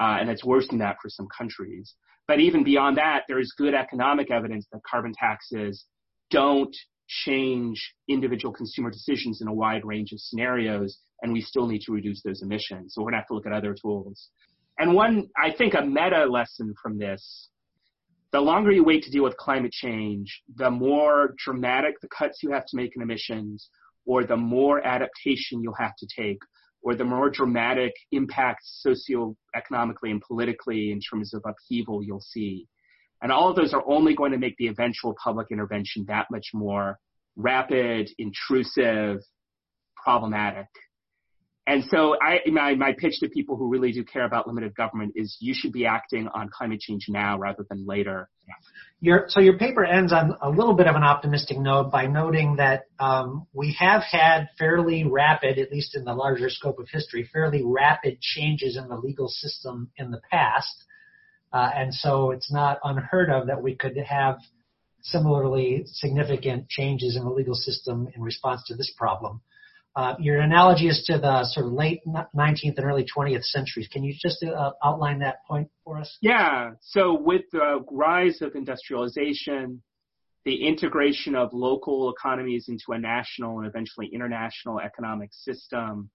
Uh, 0.00 0.16
and 0.20 0.30
it's 0.30 0.44
worse 0.44 0.66
than 0.68 0.78
that 0.78 0.96
for 1.00 1.08
some 1.08 1.28
countries. 1.36 1.94
But 2.26 2.40
even 2.40 2.64
beyond 2.64 2.96
that, 2.96 3.24
there 3.28 3.38
is 3.38 3.54
good 3.56 3.74
economic 3.74 4.30
evidence 4.30 4.66
that 4.72 4.80
carbon 4.90 5.12
taxes 5.12 5.84
don't 6.30 6.74
change 7.06 7.94
individual 8.08 8.52
consumer 8.52 8.90
decisions 8.90 9.42
in 9.42 9.48
a 9.48 9.52
wide 9.52 9.84
range 9.84 10.12
of 10.12 10.20
scenarios, 10.20 10.98
and 11.22 11.32
we 11.32 11.42
still 11.42 11.66
need 11.66 11.82
to 11.82 11.92
reduce 11.92 12.22
those 12.22 12.42
emissions. 12.42 12.94
So 12.94 13.02
we're 13.02 13.10
going 13.10 13.14
to 13.14 13.18
have 13.18 13.28
to 13.28 13.34
look 13.34 13.46
at 13.46 13.52
other 13.52 13.74
tools. 13.74 14.30
And 14.78 14.94
one, 14.94 15.28
I 15.36 15.52
think, 15.52 15.74
a 15.74 15.82
meta 15.82 16.24
lesson 16.24 16.74
from 16.82 16.98
this 16.98 17.50
the 18.34 18.40
longer 18.40 18.72
you 18.72 18.82
wait 18.82 19.04
to 19.04 19.12
deal 19.12 19.22
with 19.22 19.36
climate 19.36 19.70
change, 19.70 20.42
the 20.56 20.68
more 20.68 21.36
dramatic 21.38 22.00
the 22.00 22.08
cuts 22.08 22.42
you 22.42 22.50
have 22.50 22.66
to 22.66 22.76
make 22.76 22.96
in 22.96 23.00
emissions, 23.00 23.70
or 24.06 24.24
the 24.24 24.36
more 24.36 24.84
adaptation 24.84 25.62
you'll 25.62 25.72
have 25.78 25.94
to 25.96 26.08
take, 26.20 26.40
or 26.82 26.96
the 26.96 27.04
more 27.04 27.30
dramatic 27.30 27.92
impacts 28.10 28.84
socioeconomically 28.84 30.10
and 30.10 30.20
politically 30.20 30.90
in 30.90 30.98
terms 31.00 31.32
of 31.32 31.44
upheaval 31.46 32.02
you'll 32.02 32.20
see. 32.20 32.66
And 33.22 33.30
all 33.30 33.50
of 33.50 33.54
those 33.54 33.72
are 33.72 33.84
only 33.86 34.16
going 34.16 34.32
to 34.32 34.38
make 34.38 34.56
the 34.58 34.66
eventual 34.66 35.14
public 35.22 35.52
intervention 35.52 36.04
that 36.08 36.26
much 36.28 36.48
more 36.52 36.98
rapid, 37.36 38.10
intrusive, 38.18 39.20
problematic. 40.02 40.66
And 41.66 41.82
so 41.90 42.14
I, 42.20 42.40
my, 42.50 42.74
my 42.74 42.92
pitch 42.92 43.20
to 43.20 43.28
people 43.28 43.56
who 43.56 43.68
really 43.68 43.90
do 43.92 44.04
care 44.04 44.26
about 44.26 44.46
limited 44.46 44.74
government 44.74 45.12
is 45.16 45.36
you 45.40 45.54
should 45.54 45.72
be 45.72 45.86
acting 45.86 46.28
on 46.28 46.50
climate 46.50 46.80
change 46.80 47.06
now 47.08 47.38
rather 47.38 47.64
than 47.70 47.86
later. 47.86 48.28
Your, 49.00 49.26
so 49.28 49.40
your 49.40 49.56
paper 49.56 49.82
ends 49.82 50.12
on 50.12 50.36
a 50.42 50.50
little 50.50 50.74
bit 50.74 50.86
of 50.86 50.94
an 50.94 51.02
optimistic 51.02 51.58
note 51.58 51.90
by 51.90 52.06
noting 52.06 52.56
that 52.56 52.84
um, 52.98 53.46
we 53.54 53.74
have 53.78 54.02
had 54.02 54.48
fairly 54.58 55.04
rapid, 55.04 55.58
at 55.58 55.72
least 55.72 55.96
in 55.96 56.04
the 56.04 56.12
larger 56.12 56.50
scope 56.50 56.78
of 56.78 56.88
history, 56.90 57.28
fairly 57.32 57.62
rapid 57.64 58.20
changes 58.20 58.76
in 58.76 58.88
the 58.88 58.96
legal 58.96 59.28
system 59.28 59.90
in 59.96 60.10
the 60.10 60.20
past. 60.30 60.84
Uh, 61.50 61.70
and 61.74 61.94
so 61.94 62.30
it's 62.30 62.52
not 62.52 62.78
unheard 62.84 63.30
of 63.30 63.46
that 63.46 63.62
we 63.62 63.74
could 63.74 63.96
have 63.96 64.36
similarly 65.00 65.84
significant 65.86 66.68
changes 66.68 67.16
in 67.16 67.24
the 67.24 67.30
legal 67.30 67.54
system 67.54 68.08
in 68.14 68.20
response 68.20 68.62
to 68.66 68.74
this 68.74 68.92
problem. 68.98 69.40
Uh, 69.96 70.14
your 70.18 70.40
analogy 70.40 70.88
is 70.88 71.04
to 71.06 71.18
the 71.18 71.44
sort 71.44 71.66
of 71.66 71.72
late 71.72 72.00
19th 72.06 72.76
and 72.76 72.84
early 72.84 73.04
20th 73.16 73.44
centuries. 73.44 73.88
Can 73.92 74.02
you 74.02 74.12
just 74.20 74.42
uh, 74.42 74.72
outline 74.82 75.20
that 75.20 75.36
point 75.46 75.68
for 75.84 75.98
us? 75.98 76.18
Yeah. 76.20 76.70
So 76.80 77.16
with 77.20 77.42
the 77.52 77.84
rise 77.90 78.42
of 78.42 78.56
industrialization, 78.56 79.82
the 80.44 80.66
integration 80.66 81.36
of 81.36 81.50
local 81.52 82.12
economies 82.12 82.66
into 82.68 82.84
a 82.88 82.98
national 82.98 83.58
and 83.58 83.68
eventually 83.68 84.10
international 84.12 84.80
economic 84.80 85.30
system, 85.32 86.10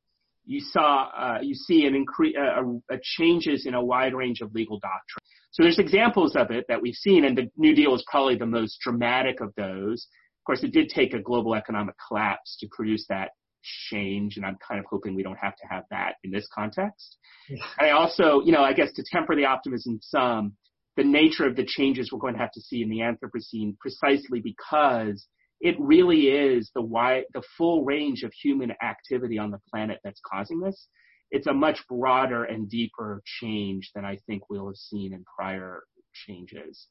you 0.46 0.60
saw 0.60 1.10
uh, 1.18 1.40
you 1.42 1.54
see 1.54 1.86
an 1.86 1.96
increase 1.96 2.36
uh, 2.36 2.96
changes 3.02 3.66
in 3.66 3.76
a 3.76 3.84
wide 3.84 4.14
range 4.14 4.42
of 4.42 4.54
legal 4.54 4.78
doctrine. 4.80 5.24
So 5.52 5.64
there's 5.64 5.80
examples 5.80 6.36
of 6.36 6.52
it 6.52 6.66
that 6.68 6.82
we've 6.82 6.96
seen, 6.96 7.24
and 7.26 7.38
the 7.38 7.50
New 7.56 7.76
Deal 7.76 7.96
is 7.96 8.04
probably 8.10 8.36
the 8.36 8.46
most 8.46 8.80
dramatic 8.82 9.42
of 9.42 9.54
those. 9.56 10.08
Of 10.42 10.46
course, 10.46 10.64
it 10.64 10.74
did 10.74 10.90
take 10.90 11.14
a 11.14 11.22
global 11.22 11.56
economic 11.56 11.96
collapse 12.08 12.58
to 12.60 12.68
produce 12.72 13.06
that 13.10 13.32
change, 13.64 14.38
and 14.38 14.46
I'm 14.46 14.58
kind 14.66 14.80
of 14.80 14.86
hoping 14.90 15.16
we 15.16 15.24
don't 15.24 15.38
have 15.38 15.56
to 15.58 15.68
have 15.70 15.84
that 15.90 16.16
in 16.24 16.32
this 16.32 16.48
context. 16.54 17.18
Yeah. 17.50 17.64
I 17.80 17.90
also, 17.92 18.42
you 18.42 18.52
know, 18.52 18.62
I 18.62 18.74
guess 18.74 18.92
to 18.94 19.04
temper 19.12 19.36
the 19.36 19.46
optimism 19.46 20.00
some, 20.02 20.54
the 20.98 21.04
nature 21.04 21.46
of 21.46 21.56
the 21.56 21.66
changes 21.66 22.12
we're 22.12 22.20
going 22.20 22.34
to 22.34 22.40
have 22.40 22.52
to 22.52 22.62
see 22.62 22.82
in 22.82 22.90
the 22.90 23.00
Anthropocene 23.00 23.78
precisely 23.80 24.42
because 24.42 25.28
it 25.62 25.76
really 25.80 26.28
is 26.28 26.72
the 26.74 26.82
wide, 26.82 27.26
the 27.34 27.44
full 27.58 27.84
range 27.84 28.24
of 28.24 28.32
human 28.34 28.74
activity 28.82 29.38
on 29.38 29.52
the 29.52 29.60
planet 29.72 30.00
that's 30.04 30.22
causing 30.26 30.60
this. 30.60 30.88
It's 31.32 31.48
a 31.48 31.54
much 31.54 31.80
broader 31.88 32.44
and 32.44 32.70
deeper 32.70 33.22
change 33.40 33.92
than 33.94 34.04
I 34.04 34.18
think 34.26 34.50
we'll 34.50 34.68
have 34.68 34.76
seen 34.76 35.14
in 35.14 35.24
prior 35.38 35.84
changes. 36.14 36.88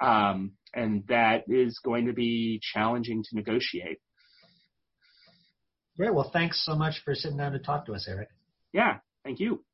Um, 0.00 0.52
and 0.74 1.04
that 1.08 1.44
is 1.48 1.80
going 1.84 2.06
to 2.06 2.12
be 2.12 2.60
challenging 2.62 3.22
to 3.22 3.36
negotiate. 3.36 3.98
Great. 5.98 6.14
Well, 6.14 6.30
thanks 6.32 6.64
so 6.64 6.76
much 6.76 7.02
for 7.04 7.14
sitting 7.14 7.36
down 7.36 7.52
to 7.52 7.58
talk 7.58 7.86
to 7.86 7.92
us, 7.92 8.06
Eric. 8.08 8.28
Yeah, 8.72 8.98
thank 9.24 9.40
you. 9.40 9.64